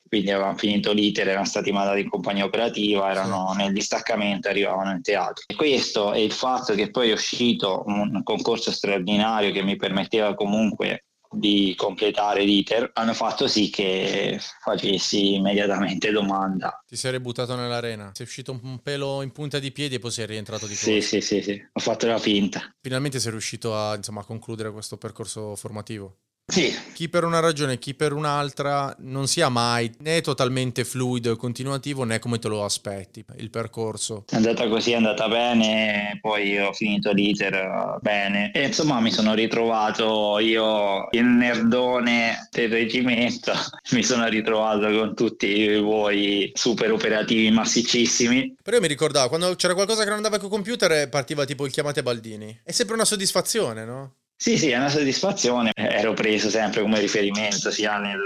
quindi 0.10 0.32
avevano 0.32 0.58
finito 0.58 0.92
l'iter, 0.92 1.28
erano 1.28 1.46
stati 1.46 1.72
mandati 1.72 2.02
in 2.02 2.10
compagnia 2.10 2.44
operativa, 2.44 3.12
erano 3.12 3.54
nel 3.56 3.72
distaccamento 3.72 4.50
arrivavano 4.50 4.90
in 4.90 5.04
teatro. 5.04 5.44
E 5.46 5.54
questo 5.54 6.14
e 6.14 6.24
il 6.24 6.32
fatto 6.32 6.74
che 6.74 6.90
poi 6.90 7.12
è 7.12 7.14
uscito 7.14 7.84
un 7.86 8.24
concorso 8.24 8.72
straordinario 8.72 9.52
che 9.52 9.62
mi 9.62 9.76
permetteva 9.76 10.34
comunque 10.34 11.06
di 11.32 11.74
completare 11.76 12.44
l'iter 12.44 12.90
hanno 12.94 13.14
fatto 13.14 13.48
sì 13.48 13.70
che 13.70 14.40
facessi 14.62 15.36
immediatamente 15.36 16.12
domanda. 16.12 16.84
Ti 16.88 16.96
sei 16.96 17.20
buttato 17.20 17.56
nell'arena, 17.56 18.12
sei 18.14 18.26
uscito 18.26 18.60
un 18.62 18.82
pelo 18.82 19.22
in 19.22 19.32
punta 19.32 19.60
di 19.60 19.72
piedi 19.72 19.96
e 19.96 20.00
poi 20.00 20.12
sei 20.12 20.26
rientrato 20.26 20.66
di 20.66 20.74
corsa. 20.74 20.90
Sì, 20.90 21.02
sì, 21.02 21.22
sì, 21.22 21.42
sì, 21.42 21.70
ho 21.72 21.80
fatto 21.80 22.08
la 22.08 22.18
finta. 22.18 22.74
Finalmente 22.82 23.20
sei 23.20 23.32
riuscito 23.32 23.76
a, 23.76 23.96
insomma, 23.96 24.22
a 24.22 24.26
concludere 24.26 24.72
questo 24.72 24.98
percorso 24.98 25.56
formativo. 25.56 26.18
Sì. 26.50 26.76
Chi 26.94 27.10
per 27.10 27.24
una 27.24 27.40
ragione, 27.40 27.78
chi 27.78 27.94
per 27.94 28.12
un'altra 28.12 28.94
non 29.00 29.28
sia 29.28 29.50
mai 29.50 29.92
né 30.00 30.22
totalmente 30.22 30.84
fluido 30.84 31.32
e 31.32 31.38
continuativo 31.38 32.04
né 32.04 32.18
come 32.20 32.40
te 32.40 32.48
lo 32.48 32.66
aspetti 32.66 33.24
il 33.38 33.50
percorso. 33.52 34.26
È 34.28 34.36
andata 34.36 34.68
così, 34.68 34.92
è 34.92 34.96
andata 34.96 35.28
bene, 35.28 36.18
poi 36.20 36.58
ho 36.58 36.74
finito 36.74 37.12
l'iter 37.12 37.54
eh, 37.54 37.98
bene 38.02 38.52
e 38.52 38.66
insomma 38.66 39.00
mi 39.00 39.12
sono 39.12 39.36
ritrovato 39.36 40.40
io 40.40 41.08
il 41.12 41.26
nerdone 41.26 42.50
del 42.52 42.70
reggimento, 42.70 43.54
mi 43.92 44.04
sono 44.04 44.28
ritrovato 44.28 44.92
con 44.92 45.16
tutti 45.16 45.76
voi 45.78 46.52
super 46.56 46.92
operativi 46.92 47.52
massiccissimi. 47.52 48.56
Però 48.62 48.76
io 48.76 48.82
mi 48.82 48.88
ricordavo 48.90 49.30
quando 49.30 49.56
c'era 49.56 49.76
qualcosa 49.76 50.02
che 50.02 50.08
non 50.08 50.18
andava 50.18 50.38
con 50.38 50.48
il 50.48 50.52
computer 50.52 51.08
partiva 51.10 51.46
tipo 51.46 51.66
il 51.66 51.72
chiamate 51.72 52.02
Baldini. 52.02 52.62
È 52.64 52.72
sempre 52.72 52.96
una 52.96 53.06
soddisfazione, 53.06 53.86
no? 53.86 54.14
Sì, 54.42 54.58
sì, 54.58 54.70
è 54.70 54.78
una 54.78 54.88
soddisfazione. 54.88 55.72
Ero 55.76 56.14
preso 56.14 56.50
sempre 56.50 56.80
come 56.82 57.02
riferimento 57.02 57.72
sia 57.72 57.98
nel, 57.98 58.22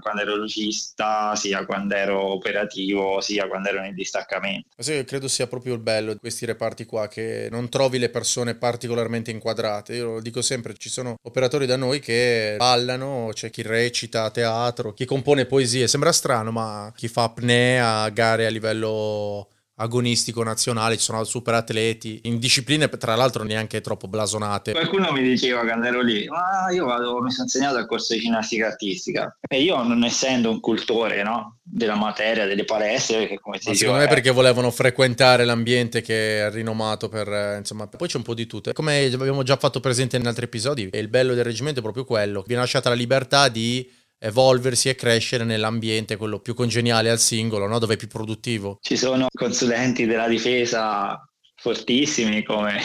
quando 0.00 0.22
ero 0.22 0.34
logista, 0.34 1.36
sia 1.36 1.64
quando 1.64 1.94
ero 1.94 2.20
operativo, 2.32 3.20
sia 3.20 3.46
quando 3.46 3.68
ero 3.68 3.80
nel 3.80 3.94
distaccamento. 3.94 4.70
Sì, 4.76 5.04
credo 5.04 5.28
sia 5.28 5.46
proprio 5.46 5.74
il 5.74 5.78
bello 5.78 6.14
di 6.14 6.18
questi 6.18 6.46
reparti 6.46 6.84
qua, 6.84 7.06
che 7.06 7.46
non 7.48 7.68
trovi 7.68 7.98
le 7.98 8.08
persone 8.08 8.56
particolarmente 8.56 9.30
inquadrate. 9.30 9.94
Io 9.94 10.14
lo 10.14 10.20
dico 10.20 10.42
sempre, 10.42 10.74
ci 10.76 10.88
sono 10.88 11.14
operatori 11.22 11.64
da 11.64 11.76
noi 11.76 12.00
che 12.00 12.56
ballano, 12.58 13.30
c'è 13.32 13.48
chi 13.50 13.62
recita 13.62 14.24
a 14.24 14.30
teatro, 14.30 14.92
chi 14.92 15.04
compone 15.04 15.46
poesie. 15.46 15.86
Sembra 15.86 16.10
strano, 16.10 16.50
ma 16.50 16.92
chi 16.96 17.06
fa 17.06 17.22
apnea, 17.22 18.08
gare 18.08 18.46
a 18.46 18.50
livello 18.50 19.48
agonistico 19.76 20.42
nazionale, 20.42 20.96
ci 20.96 21.04
sono 21.04 21.24
super 21.24 21.54
atleti 21.54 22.20
in 22.24 22.38
discipline 22.38 22.88
tra 22.88 23.14
l'altro 23.14 23.42
neanche 23.42 23.80
troppo 23.80 24.08
blasonate. 24.08 24.72
Qualcuno 24.72 25.12
mi 25.12 25.22
diceva 25.22 25.62
quando 25.62 25.86
ero 25.86 26.02
lì, 26.02 26.26
ma 26.28 26.70
io 26.70 26.84
vado, 26.84 27.20
mi 27.20 27.30
sono 27.30 27.44
insegnato 27.44 27.76
al 27.76 27.86
corso 27.86 28.12
di 28.14 28.20
ginnastica 28.20 28.66
artistica 28.66 29.36
e 29.48 29.62
io 29.62 29.82
non 29.82 30.04
essendo 30.04 30.50
un 30.50 30.60
cultore 30.60 31.22
no, 31.22 31.58
della 31.62 31.96
materia, 31.96 32.46
delle 32.46 32.64
palestre, 32.64 33.18
perché 33.18 33.40
come 33.40 33.58
si 33.58 33.70
dice... 33.70 33.78
Secondo 33.78 34.00
me 34.00 34.06
è 34.06 34.08
perché 34.08 34.30
volevano 34.30 34.70
frequentare 34.70 35.44
l'ambiente 35.44 36.02
che 36.02 36.46
è 36.46 36.50
rinomato 36.50 37.08
per, 37.08 37.56
insomma, 37.58 37.86
poi 37.86 38.08
c'è 38.08 38.18
un 38.18 38.22
po' 38.22 38.34
di 38.34 38.46
tutto. 38.46 38.72
Come 38.72 39.06
abbiamo 39.06 39.42
già 39.42 39.56
fatto 39.56 39.80
presente 39.80 40.16
in 40.16 40.26
altri 40.26 40.44
episodi, 40.44 40.88
il 40.92 41.08
bello 41.08 41.34
del 41.34 41.44
reggimento 41.44 41.80
è 41.80 41.82
proprio 41.82 42.04
quello, 42.04 42.44
viene 42.46 42.62
lasciata 42.62 42.88
la 42.88 42.94
libertà 42.94 43.48
di 43.48 43.88
evolversi 44.22 44.88
e 44.88 44.94
crescere 44.94 45.44
nell'ambiente, 45.44 46.16
quello 46.16 46.38
più 46.38 46.54
congeniale 46.54 47.10
al 47.10 47.18
singolo, 47.18 47.66
no? 47.66 47.78
dove 47.78 47.94
è 47.94 47.96
più 47.96 48.08
produttivo. 48.08 48.78
Ci 48.80 48.96
sono 48.96 49.26
consulenti 49.32 50.06
della 50.06 50.28
difesa 50.28 51.20
fortissimi 51.62 52.42
come 52.42 52.80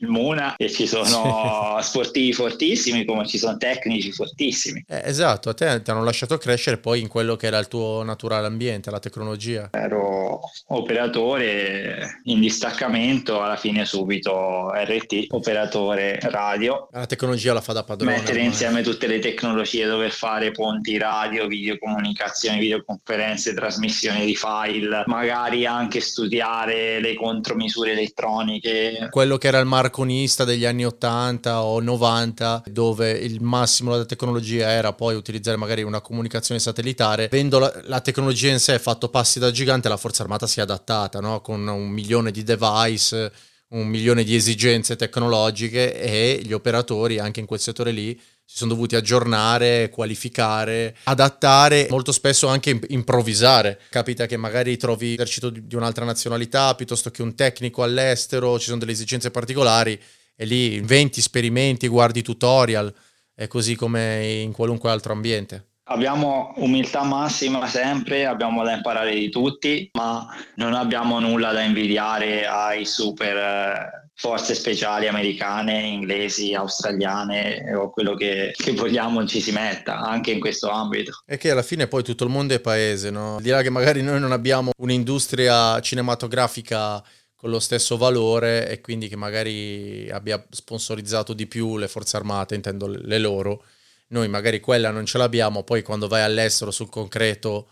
il 0.00 0.08
Muna 0.08 0.56
e 0.56 0.70
ci 0.70 0.86
sono 0.86 1.78
sportivi 1.82 2.32
fortissimi 2.32 3.04
come 3.04 3.26
ci 3.26 3.36
sono 3.36 3.58
tecnici 3.58 4.12
fortissimi. 4.12 4.82
Eh, 4.88 5.02
esatto, 5.04 5.50
a 5.50 5.54
te 5.54 5.82
ti 5.82 5.90
hanno 5.90 6.02
lasciato 6.02 6.38
crescere 6.38 6.78
poi 6.78 7.00
in 7.00 7.08
quello 7.08 7.36
che 7.36 7.46
era 7.46 7.58
il 7.58 7.68
tuo 7.68 8.02
naturale 8.02 8.46
ambiente, 8.46 8.90
la 8.90 8.98
tecnologia. 8.98 9.68
Ero 9.72 10.40
operatore 10.68 12.20
in 12.24 12.40
distaccamento, 12.40 13.42
alla 13.42 13.56
fine 13.56 13.84
subito 13.84 14.70
RT, 14.72 15.26
operatore 15.28 16.18
radio. 16.22 16.88
La 16.92 17.06
tecnologia 17.06 17.52
la 17.52 17.60
fa 17.60 17.74
da 17.74 17.84
padrone. 17.84 18.12
Mettere 18.12 18.32
ormai. 18.32 18.46
insieme 18.46 18.82
tutte 18.82 19.06
le 19.06 19.18
tecnologie, 19.18 19.84
dover 19.84 20.12
fare 20.12 20.50
ponti 20.50 20.96
radio, 20.96 21.46
videocomunicazioni, 21.46 22.58
videoconferenze, 22.58 23.52
trasmissioni 23.52 24.24
di 24.24 24.34
file, 24.34 25.02
magari 25.06 25.66
anche 25.66 26.00
studiare 26.00 27.00
le 27.00 27.14
contromisure 27.14 27.94
dei 27.94 28.12
elettroniche. 28.14 29.08
Quello 29.10 29.36
che 29.36 29.48
era 29.48 29.58
il 29.58 29.66
marconista 29.66 30.44
degli 30.44 30.64
anni 30.64 30.86
80 30.86 31.62
o 31.62 31.80
90, 31.80 32.62
dove 32.66 33.10
il 33.10 33.42
massimo 33.42 33.92
della 33.92 34.04
tecnologia 34.04 34.70
era 34.70 34.92
poi 34.92 35.16
utilizzare 35.16 35.56
magari 35.56 35.82
una 35.82 36.00
comunicazione 36.00 36.60
satellitare, 36.60 37.24
avendo 37.24 37.58
la, 37.58 37.72
la 37.84 38.00
tecnologia 38.00 38.50
in 38.50 38.60
sé 38.60 38.78
fatto 38.78 39.08
passi 39.08 39.38
da 39.38 39.50
gigante, 39.50 39.88
la 39.88 39.96
Forza 39.96 40.22
Armata 40.22 40.46
si 40.46 40.60
è 40.60 40.62
adattata 40.62 41.20
no? 41.20 41.40
con 41.40 41.66
un 41.66 41.88
milione 41.88 42.30
di 42.30 42.42
device 42.42 43.32
un 43.74 43.88
milione 43.88 44.22
di 44.22 44.36
esigenze 44.36 44.94
tecnologiche 44.94 46.00
e 46.00 46.40
gli 46.44 46.52
operatori 46.52 47.18
anche 47.18 47.40
in 47.40 47.46
quel 47.46 47.58
settore 47.58 47.90
lì 47.90 48.18
si 48.46 48.58
sono 48.58 48.74
dovuti 48.74 48.94
aggiornare, 48.94 49.88
qualificare, 49.88 50.96
adattare, 51.04 51.86
molto 51.90 52.12
spesso 52.12 52.46
anche 52.46 52.78
improvvisare. 52.88 53.80
Capita 53.88 54.26
che 54.26 54.36
magari 54.36 54.76
trovi 54.76 55.10
l'esercito 55.10 55.50
di 55.50 55.74
un'altra 55.74 56.04
nazionalità 56.04 56.74
piuttosto 56.74 57.10
che 57.10 57.22
un 57.22 57.34
tecnico 57.34 57.82
all'estero, 57.82 58.58
ci 58.58 58.66
sono 58.66 58.78
delle 58.78 58.92
esigenze 58.92 59.30
particolari 59.30 59.98
e 60.36 60.44
lì 60.44 60.74
inventi, 60.74 61.20
sperimenti, 61.20 61.88
guardi 61.88 62.22
tutorial, 62.22 62.92
è 63.34 63.46
così 63.46 63.74
come 63.74 64.42
in 64.42 64.52
qualunque 64.52 64.90
altro 64.90 65.12
ambiente. 65.12 65.68
Abbiamo 65.86 66.52
umiltà 66.56 67.02
massima 67.02 67.66
sempre, 67.66 68.24
abbiamo 68.24 68.62
da 68.62 68.72
imparare 68.72 69.14
di 69.14 69.28
tutti, 69.28 69.90
ma 69.94 70.26
non 70.54 70.72
abbiamo 70.72 71.18
nulla 71.20 71.52
da 71.52 71.62
invidiare 71.62 72.46
ai 72.46 72.86
super 72.86 73.36
eh, 73.36 74.03
forze 74.14 74.54
speciali 74.54 75.08
americane, 75.08 75.80
inglesi, 75.80 76.54
australiane 76.54 77.74
o 77.74 77.90
quello 77.90 78.14
che, 78.14 78.52
che, 78.56 78.72
vogliamo 78.72 79.26
ci 79.26 79.40
si 79.40 79.50
metta 79.50 79.98
anche 79.98 80.30
in 80.30 80.40
questo 80.40 80.70
ambito. 80.70 81.22
E 81.26 81.36
che 81.36 81.50
alla 81.50 81.62
fine 81.62 81.88
poi 81.88 82.02
tutto 82.02 82.24
il 82.24 82.30
mondo 82.30 82.54
è 82.54 82.60
paese, 82.60 83.10
no? 83.10 83.36
Al 83.36 83.42
di 83.42 83.50
là 83.50 83.62
che 83.62 83.70
magari 83.70 84.02
noi 84.02 84.20
non 84.20 84.32
abbiamo 84.32 84.70
un'industria 84.78 85.80
cinematografica 85.80 87.02
con 87.34 87.50
lo 87.50 87.58
stesso 87.58 87.96
valore 87.96 88.68
e 88.70 88.80
quindi 88.80 89.08
che 89.08 89.16
magari 89.16 90.08
abbia 90.10 90.42
sponsorizzato 90.48 91.34
di 91.34 91.46
più 91.46 91.76
le 91.76 91.88
forze 91.88 92.16
armate, 92.16 92.54
intendo 92.54 92.86
le 92.86 93.18
loro 93.18 93.64
noi 94.08 94.28
magari 94.28 94.60
quella 94.60 94.90
non 94.90 95.06
ce 95.06 95.18
l'abbiamo, 95.18 95.64
poi 95.64 95.82
quando 95.82 96.08
vai 96.08 96.22
all'estero 96.22 96.70
sul 96.70 96.88
concreto 96.88 97.70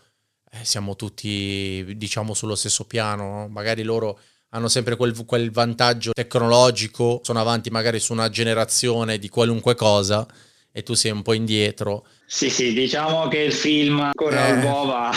eh, 0.51 0.65
siamo 0.65 0.95
tutti 0.95 1.93
diciamo 1.95 2.33
sullo 2.33 2.55
stesso 2.55 2.85
piano, 2.85 3.23
no? 3.23 3.47
magari 3.47 3.83
loro 3.83 4.19
hanno 4.53 4.67
sempre 4.67 4.95
quel, 4.95 5.13
quel 5.25 5.51
vantaggio 5.51 6.11
tecnologico, 6.13 7.21
sono 7.23 7.39
avanti 7.39 7.69
magari 7.69 7.99
su 7.99 8.13
una 8.13 8.29
generazione 8.29 9.17
di 9.17 9.27
qualunque 9.27 9.75
cosa 9.75 10.25
e 10.71 10.83
tu 10.83 10.93
sei 10.93 11.11
un 11.11 11.21
po' 11.21 11.33
indietro. 11.33 12.05
Sì, 12.25 12.49
sì, 12.49 12.73
diciamo 12.73 13.27
che 13.27 13.39
il 13.39 13.53
film 13.53 14.11
con 14.13 14.33
eh. 14.33 14.59
Bova 14.59 15.11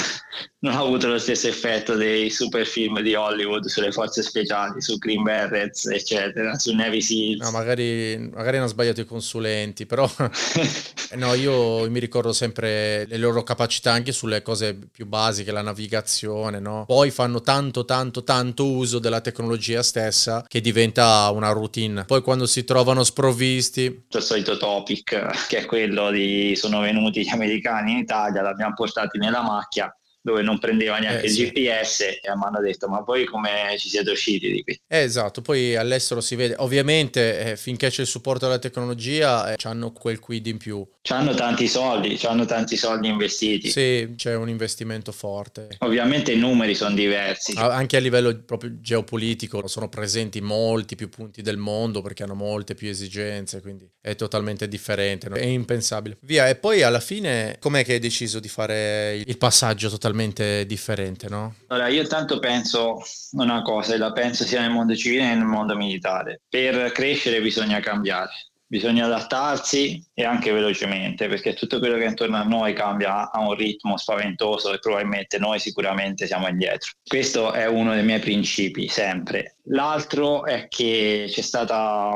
non 0.58 0.72
ha 0.72 0.78
avuto 0.78 1.06
lo 1.06 1.18
stesso 1.18 1.48
effetto 1.48 1.94
dei 1.94 2.30
super 2.30 2.64
film 2.64 3.00
di 3.00 3.14
Hollywood 3.14 3.66
sulle 3.66 3.92
forze 3.92 4.22
speciali, 4.22 4.80
su 4.80 4.96
Green 4.96 5.22
Berets, 5.22 5.86
eccetera, 5.86 6.58
su 6.58 6.74
Navy 6.74 7.02
Seals. 7.02 7.40
No, 7.42 7.50
magari, 7.50 8.16
magari 8.32 8.56
hanno 8.56 8.66
sbagliato 8.66 9.02
i 9.02 9.04
consulenti, 9.04 9.84
però 9.84 10.10
no, 11.16 11.34
io 11.34 11.88
mi 11.90 11.98
ricordo 11.98 12.32
sempre 12.32 13.04
le 13.06 13.18
loro 13.18 13.42
capacità 13.42 13.92
anche 13.92 14.12
sulle 14.12 14.40
cose 14.40 14.74
più 14.90 15.06
basiche, 15.06 15.52
la 15.52 15.60
navigazione, 15.60 16.58
no? 16.58 16.84
Poi 16.86 17.10
fanno 17.10 17.42
tanto, 17.42 17.84
tanto, 17.84 18.24
tanto 18.24 18.66
uso 18.66 18.98
della 18.98 19.20
tecnologia 19.20 19.82
stessa 19.82 20.42
che 20.48 20.62
diventa 20.62 21.28
una 21.30 21.50
routine. 21.50 22.06
Poi 22.06 22.22
quando 22.22 22.46
si 22.46 22.64
trovano 22.64 23.04
sprovvisti... 23.04 24.04
Il 24.08 24.22
solito 24.22 24.56
topic, 24.56 25.46
che 25.48 25.58
è 25.58 25.64
quello 25.66 26.10
di 26.10 26.56
sono 26.56 26.80
venuti 26.80 27.22
gli 27.22 27.28
americani 27.28 27.92
in 27.92 27.98
Italia, 27.98 28.40
l'abbiamo 28.40 28.72
portati 28.74 29.18
nella 29.18 29.42
macchia 29.42 29.94
dove 30.26 30.42
non 30.42 30.58
prendeva 30.58 30.98
neanche 30.98 31.22
eh, 31.22 31.28
il 31.28 31.32
sì. 31.32 31.50
GPS 31.50 32.00
e 32.00 32.20
mi 32.34 32.42
hanno 32.42 32.60
detto 32.60 32.88
ma 32.88 33.04
poi 33.04 33.26
come 33.26 33.76
ci 33.78 33.88
siete 33.88 34.10
usciti 34.10 34.50
di 34.50 34.64
qui? 34.64 34.76
Eh, 34.88 34.98
esatto, 34.98 35.40
poi 35.40 35.76
all'estero 35.76 36.20
si 36.20 36.34
vede, 36.34 36.56
ovviamente 36.58 37.52
eh, 37.52 37.56
finché 37.56 37.90
c'è 37.90 38.00
il 38.00 38.08
supporto 38.08 38.46
della 38.46 38.58
tecnologia 38.58 39.52
eh, 39.52 39.56
hanno 39.62 39.92
quel 39.92 40.18
quid 40.18 40.48
in 40.48 40.58
più. 40.58 40.84
Hanno 41.10 41.32
tanti 41.34 41.68
soldi, 41.68 42.18
hanno 42.24 42.44
tanti 42.44 42.76
soldi 42.76 43.06
investiti. 43.06 43.70
Sì, 43.70 44.14
c'è 44.16 44.34
un 44.34 44.48
investimento 44.48 45.12
forte. 45.12 45.68
Ovviamente 45.78 46.32
i 46.32 46.38
numeri 46.38 46.74
sono 46.74 46.96
diversi. 46.96 47.54
Anche 47.56 47.96
a 47.96 48.00
livello 48.00 48.36
proprio 48.44 48.80
geopolitico 48.80 49.68
sono 49.68 49.88
presenti 49.88 50.40
molti 50.40 50.96
più 50.96 51.08
punti 51.08 51.40
del 51.40 51.56
mondo 51.56 52.02
perché 52.02 52.24
hanno 52.24 52.34
molte 52.34 52.74
più 52.74 52.88
esigenze, 52.88 53.60
quindi 53.60 53.88
è 54.00 54.16
totalmente 54.16 54.66
differente, 54.66 55.28
è 55.28 55.44
impensabile. 55.44 56.16
Via, 56.22 56.48
e 56.48 56.56
poi 56.56 56.82
alla 56.82 56.98
fine 56.98 57.58
com'è 57.60 57.84
che 57.84 57.92
hai 57.92 58.00
deciso 58.00 58.40
di 58.40 58.48
fare 58.48 59.22
il 59.24 59.38
passaggio 59.38 59.88
totalmente 59.88 60.14
totalmente 60.16 60.66
differente, 60.66 61.28
no? 61.28 61.54
Allora, 61.68 61.88
io 61.88 62.06
tanto 62.06 62.38
penso 62.38 62.98
una 63.32 63.62
cosa, 63.62 63.94
e 63.94 63.98
la 63.98 64.12
penso 64.12 64.44
sia 64.44 64.62
nel 64.62 64.70
mondo 64.70 64.96
civile 64.96 65.28
che 65.28 65.34
nel 65.34 65.44
mondo 65.44 65.76
militare. 65.76 66.40
Per 66.48 66.90
crescere 66.92 67.40
bisogna 67.40 67.80
cambiare 67.80 68.30
bisogna 68.68 69.04
adattarsi 69.04 70.04
e 70.18 70.24
anche 70.24 70.50
velocemente 70.50 71.28
perché 71.28 71.52
tutto 71.52 71.78
quello 71.78 71.98
che 71.98 72.04
è 72.04 72.08
intorno 72.08 72.38
a 72.38 72.42
noi 72.42 72.72
cambia 72.72 73.30
a 73.30 73.38
un 73.40 73.54
ritmo 73.54 73.98
spaventoso 73.98 74.72
e 74.72 74.78
probabilmente 74.78 75.38
noi 75.38 75.58
sicuramente 75.58 76.26
siamo 76.26 76.48
indietro. 76.48 76.92
Questo 77.06 77.52
è 77.52 77.66
uno 77.66 77.92
dei 77.92 78.02
miei 78.02 78.20
principi 78.20 78.88
sempre. 78.88 79.56
L'altro 79.68 80.46
è 80.46 80.68
che 80.68 81.26
c'è 81.28 81.40
stato 81.42 81.74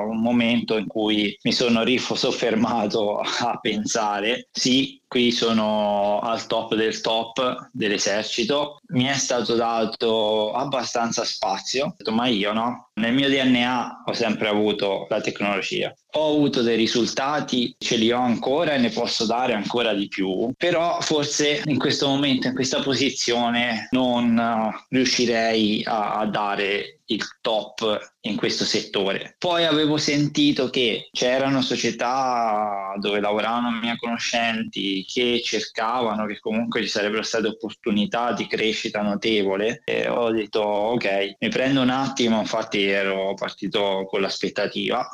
un 0.08 0.20
momento 0.22 0.78
in 0.78 0.86
cui 0.86 1.36
mi 1.42 1.52
sono 1.52 1.84
soffermato 1.98 3.18
a 3.20 3.58
pensare, 3.60 4.48
sì, 4.50 5.00
qui 5.10 5.32
sono 5.32 6.20
al 6.20 6.46
top 6.46 6.76
del 6.76 7.00
top 7.00 7.68
dell'esercito, 7.72 8.78
mi 8.92 9.04
è 9.04 9.14
stato 9.14 9.56
dato 9.56 10.52
abbastanza 10.52 11.24
spazio, 11.24 11.96
ma 12.10 12.28
io 12.28 12.52
no, 12.52 12.90
nel 12.94 13.12
mio 13.12 13.28
DNA 13.28 14.04
ho 14.06 14.12
sempre 14.12 14.48
avuto 14.48 15.06
la 15.08 15.20
tecnologia. 15.20 15.92
Ho 16.12 16.34
avuto 16.34 16.62
dei 16.62 16.76
risultati, 16.76 17.74
ce 17.90 17.96
li 17.96 18.12
ho 18.12 18.20
ancora 18.20 18.74
e 18.74 18.78
ne 18.78 18.90
posso 18.90 19.26
dare 19.26 19.52
ancora 19.52 19.92
di 19.94 20.06
più, 20.06 20.52
però 20.56 21.00
forse 21.00 21.60
in 21.64 21.76
questo 21.76 22.06
momento, 22.06 22.46
in 22.46 22.54
questa 22.54 22.80
posizione, 22.80 23.88
non 23.90 24.38
uh, 24.38 24.84
riuscirei 24.90 25.82
a, 25.84 26.14
a 26.18 26.26
dare 26.26 27.00
il 27.06 27.20
top 27.40 28.12
in 28.20 28.36
questo 28.36 28.64
settore. 28.64 29.34
Poi 29.38 29.64
avevo 29.64 29.96
sentito 29.96 30.70
che 30.70 31.08
c'erano 31.10 31.62
società 31.62 32.94
dove 33.00 33.18
lavoravano 33.18 33.80
miei 33.80 33.96
conoscenti 33.96 35.04
che 35.04 35.40
cercavano 35.44 36.26
che 36.26 36.38
comunque 36.38 36.82
ci 36.82 36.88
sarebbero 36.88 37.22
state 37.22 37.48
opportunità 37.48 38.32
di 38.32 38.46
crescita 38.46 39.02
notevole 39.02 39.82
e 39.84 40.08
ho 40.08 40.30
detto 40.30 40.60
ok, 40.60 41.38
mi 41.40 41.48
prendo 41.48 41.80
un 41.80 41.90
attimo, 41.90 42.38
infatti 42.38 42.84
ero 42.84 43.34
partito 43.34 44.06
con 44.08 44.20
l'aspettativa 44.20 45.08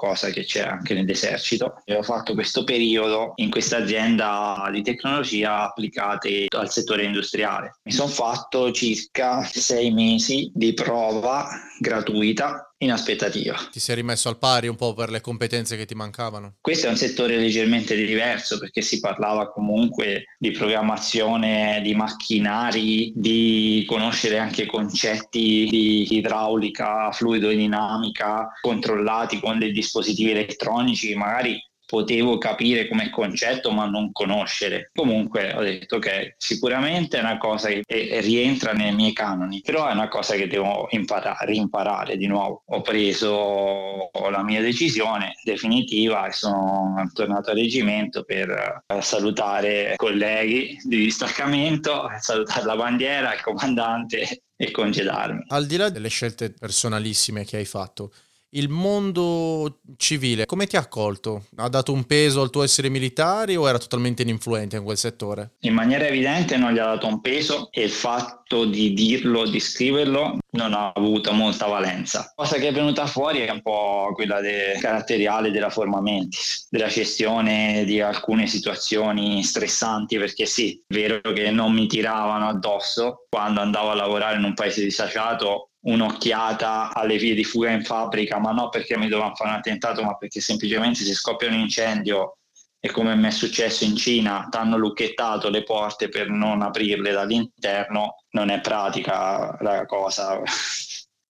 cosa 0.00 0.30
che 0.30 0.44
c'è 0.44 0.62
anche 0.62 0.94
nell'esercito. 0.94 1.82
E 1.84 1.94
ho 1.94 2.02
fatto 2.02 2.32
questo 2.32 2.64
periodo 2.64 3.32
in 3.36 3.50
questa 3.50 3.76
azienda 3.76 4.66
di 4.72 4.80
tecnologia 4.80 5.64
applicate 5.64 6.46
al 6.48 6.70
settore 6.70 7.04
industriale. 7.04 7.74
Mi 7.82 7.92
sono 7.92 8.08
fatto 8.08 8.72
circa 8.72 9.42
sei 9.42 9.92
mesi 9.92 10.50
di 10.54 10.72
prova 10.72 11.46
gratuita 11.80 12.74
in 12.78 12.92
aspettativa. 12.92 13.56
Ti 13.70 13.80
sei 13.80 13.96
rimesso 13.96 14.28
al 14.28 14.38
pari 14.38 14.68
un 14.68 14.76
po' 14.76 14.92
per 14.92 15.10
le 15.10 15.20
competenze 15.22 15.76
che 15.76 15.86
ti 15.86 15.94
mancavano? 15.94 16.56
Questo 16.60 16.86
è 16.86 16.90
un 16.90 16.96
settore 16.96 17.36
leggermente 17.36 17.94
diverso 17.94 18.58
perché 18.58 18.82
si 18.82 19.00
parlava 19.00 19.50
comunque 19.50 20.24
di 20.38 20.50
programmazione 20.50 21.80
di 21.82 21.94
macchinari, 21.94 23.12
di 23.14 23.84
conoscere 23.86 24.38
anche 24.38 24.66
concetti 24.66 25.66
di 25.70 26.16
idraulica, 26.16 27.10
fluidodinamica 27.12 28.50
controllati 28.60 29.40
con 29.40 29.58
dei 29.58 29.72
dispositivi 29.72 30.30
elettronici, 30.30 31.14
magari 31.14 31.58
potevo 31.90 32.38
capire 32.38 32.86
come 32.86 33.10
concetto 33.10 33.72
ma 33.72 33.84
non 33.84 34.12
conoscere. 34.12 34.90
Comunque 34.94 35.52
ho 35.54 35.62
detto 35.62 35.96
ok, 35.96 36.36
sicuramente 36.38 37.18
è 37.18 37.20
una 37.20 37.36
cosa 37.36 37.68
che 37.68 38.20
rientra 38.22 38.72
nei 38.72 38.94
miei 38.94 39.12
canoni, 39.12 39.60
però 39.60 39.88
è 39.88 39.92
una 39.92 40.06
cosa 40.06 40.36
che 40.36 40.46
devo 40.46 40.86
imparare, 40.90 41.46
rimparare 41.46 42.16
di 42.16 42.28
nuovo. 42.28 42.62
Ho 42.66 42.80
preso 42.82 44.08
la 44.30 44.44
mia 44.44 44.60
decisione 44.60 45.34
definitiva 45.42 46.28
e 46.28 46.32
sono 46.32 47.10
tornato 47.12 47.50
al 47.50 47.56
reggimento 47.56 48.22
per 48.22 48.84
eh, 48.86 49.02
salutare 49.02 49.94
colleghi 49.96 50.78
di 50.84 50.98
distaccamento, 50.98 52.08
salutare 52.20 52.66
la 52.66 52.76
bandiera, 52.76 53.34
il 53.34 53.40
comandante 53.40 54.42
e 54.56 54.70
congedarmi. 54.70 55.46
Al 55.48 55.66
di 55.66 55.76
là 55.76 55.88
delle 55.88 56.08
scelte 56.08 56.52
personalissime 56.52 57.44
che 57.44 57.56
hai 57.56 57.64
fatto, 57.64 58.12
il 58.50 58.68
mondo 58.68 59.80
civile 59.96 60.46
come 60.46 60.66
ti 60.66 60.76
ha 60.76 60.80
accolto? 60.80 61.44
Ha 61.56 61.68
dato 61.68 61.92
un 61.92 62.04
peso 62.04 62.40
al 62.40 62.50
tuo 62.50 62.62
essere 62.62 62.88
militare 62.88 63.56
o 63.56 63.68
era 63.68 63.78
totalmente 63.78 64.22
ininfluente 64.22 64.76
in 64.76 64.82
quel 64.82 64.96
settore? 64.96 65.52
In 65.60 65.74
maniera 65.74 66.06
evidente 66.06 66.56
non 66.56 66.72
gli 66.72 66.78
ha 66.78 66.86
dato 66.86 67.06
un 67.06 67.20
peso 67.20 67.68
e 67.70 67.82
il 67.82 67.90
fatto 67.90 68.64
di 68.64 68.92
dirlo, 68.92 69.48
di 69.48 69.60
scriverlo 69.60 70.38
non 70.52 70.72
ha 70.72 70.90
avuto 70.92 71.32
molta 71.32 71.66
valenza. 71.66 72.32
La 72.36 72.44
cosa 72.44 72.56
che 72.56 72.68
è 72.68 72.72
venuta 72.72 73.06
fuori 73.06 73.40
è 73.40 73.50
un 73.50 73.62
po' 73.62 74.10
quella 74.14 74.40
de- 74.40 74.76
caratteriale 74.80 75.50
della 75.50 75.70
forma 75.70 76.00
mentis, 76.00 76.66
della 76.70 76.88
gestione 76.88 77.84
di 77.84 78.00
alcune 78.00 78.46
situazioni 78.46 79.44
stressanti 79.44 80.18
perché 80.18 80.46
sì, 80.46 80.82
è 80.88 80.94
vero 80.94 81.20
che 81.32 81.50
non 81.50 81.72
mi 81.72 81.86
tiravano 81.86 82.48
addosso 82.48 83.26
quando 83.28 83.60
andavo 83.60 83.90
a 83.90 83.94
lavorare 83.94 84.38
in 84.38 84.44
un 84.44 84.54
paese 84.54 84.82
disaciato 84.82 85.69
un'occhiata 85.82 86.92
alle 86.94 87.16
vie 87.16 87.34
di 87.34 87.44
fuga 87.44 87.70
in 87.70 87.82
fabbrica, 87.84 88.38
ma 88.38 88.52
non 88.52 88.68
perché 88.68 88.96
mi 88.98 89.08
dovevano 89.08 89.34
fare 89.34 89.50
un 89.50 89.56
attentato, 89.56 90.02
ma 90.02 90.16
perché 90.16 90.40
semplicemente 90.40 91.04
se 91.04 91.14
scoppia 91.14 91.48
un 91.48 91.54
incendio 91.54 92.36
e 92.78 92.90
come 92.90 93.14
mi 93.14 93.28
è 93.28 93.30
successo 93.30 93.84
in 93.84 93.94
Cina, 93.94 94.48
ti 94.50 94.56
hanno 94.56 94.78
lucchettato 94.78 95.50
le 95.50 95.62
porte 95.62 96.08
per 96.08 96.30
non 96.30 96.62
aprirle 96.62 97.12
dall'interno, 97.12 98.24
non 98.30 98.48
è 98.48 98.60
pratica 98.60 99.56
la 99.60 99.84
cosa. 99.84 100.40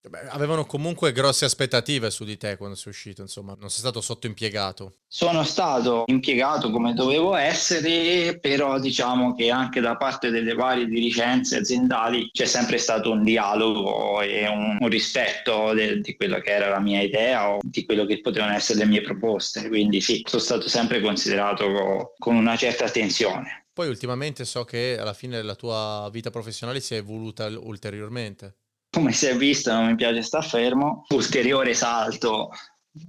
Beh, 0.08 0.28
avevano 0.28 0.64
comunque 0.64 1.12
grosse 1.12 1.44
aspettative 1.44 2.10
su 2.10 2.24
di 2.24 2.38
te 2.38 2.56
quando 2.56 2.74
sei 2.74 2.90
uscito, 2.90 3.20
insomma, 3.20 3.54
non 3.60 3.68
sei 3.68 3.80
stato 3.80 4.00
sottoimpiegato. 4.00 4.94
Sono 5.06 5.44
stato 5.44 6.04
impiegato 6.06 6.70
come 6.70 6.94
dovevo 6.94 7.34
essere, 7.34 8.38
però 8.40 8.78
diciamo 8.78 9.34
che 9.34 9.50
anche 9.50 9.80
da 9.80 9.98
parte 9.98 10.30
delle 10.30 10.54
varie 10.54 10.86
dirigenze 10.86 11.58
aziendali 11.58 12.30
c'è 12.32 12.46
sempre 12.46 12.78
stato 12.78 13.10
un 13.10 13.22
dialogo 13.22 14.22
e 14.22 14.48
un, 14.48 14.78
un 14.80 14.88
rispetto 14.88 15.74
de, 15.74 16.00
di 16.00 16.16
quello 16.16 16.40
che 16.40 16.50
era 16.50 16.70
la 16.70 16.80
mia 16.80 17.02
idea 17.02 17.50
o 17.50 17.58
di 17.60 17.84
quello 17.84 18.06
che 18.06 18.22
potevano 18.22 18.54
essere 18.54 18.78
le 18.78 18.86
mie 18.86 19.02
proposte. 19.02 19.68
Quindi 19.68 20.00
sì, 20.00 20.24
sono 20.26 20.40
stato 20.40 20.68
sempre 20.68 21.02
considerato 21.02 22.14
con 22.16 22.36
una 22.36 22.56
certa 22.56 22.86
attenzione. 22.86 23.66
Poi 23.70 23.88
ultimamente 23.88 24.46
so 24.46 24.64
che 24.64 24.96
alla 24.98 25.14
fine 25.14 25.36
della 25.36 25.54
tua 25.54 26.08
vita 26.10 26.30
professionale 26.30 26.80
si 26.80 26.94
è 26.94 26.98
evoluta 26.98 27.46
ulteriormente 27.46 28.54
come 28.90 29.12
si 29.12 29.26
è 29.26 29.36
visto 29.36 29.72
non 29.72 29.86
mi 29.86 29.94
piace 29.94 30.22
sta 30.22 30.42
fermo, 30.42 31.04
ulteriore 31.10 31.74
salto 31.74 32.50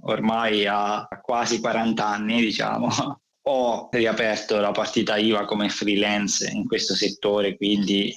ormai 0.02 0.66
a 0.66 1.06
quasi 1.20 1.60
40 1.60 2.06
anni 2.06 2.40
diciamo, 2.40 2.88
ho 3.44 3.88
riaperto 3.90 4.60
la 4.60 4.70
partita 4.70 5.16
IVA 5.16 5.44
come 5.44 5.68
freelance 5.68 6.48
in 6.48 6.66
questo 6.66 6.94
settore, 6.94 7.56
quindi 7.56 8.12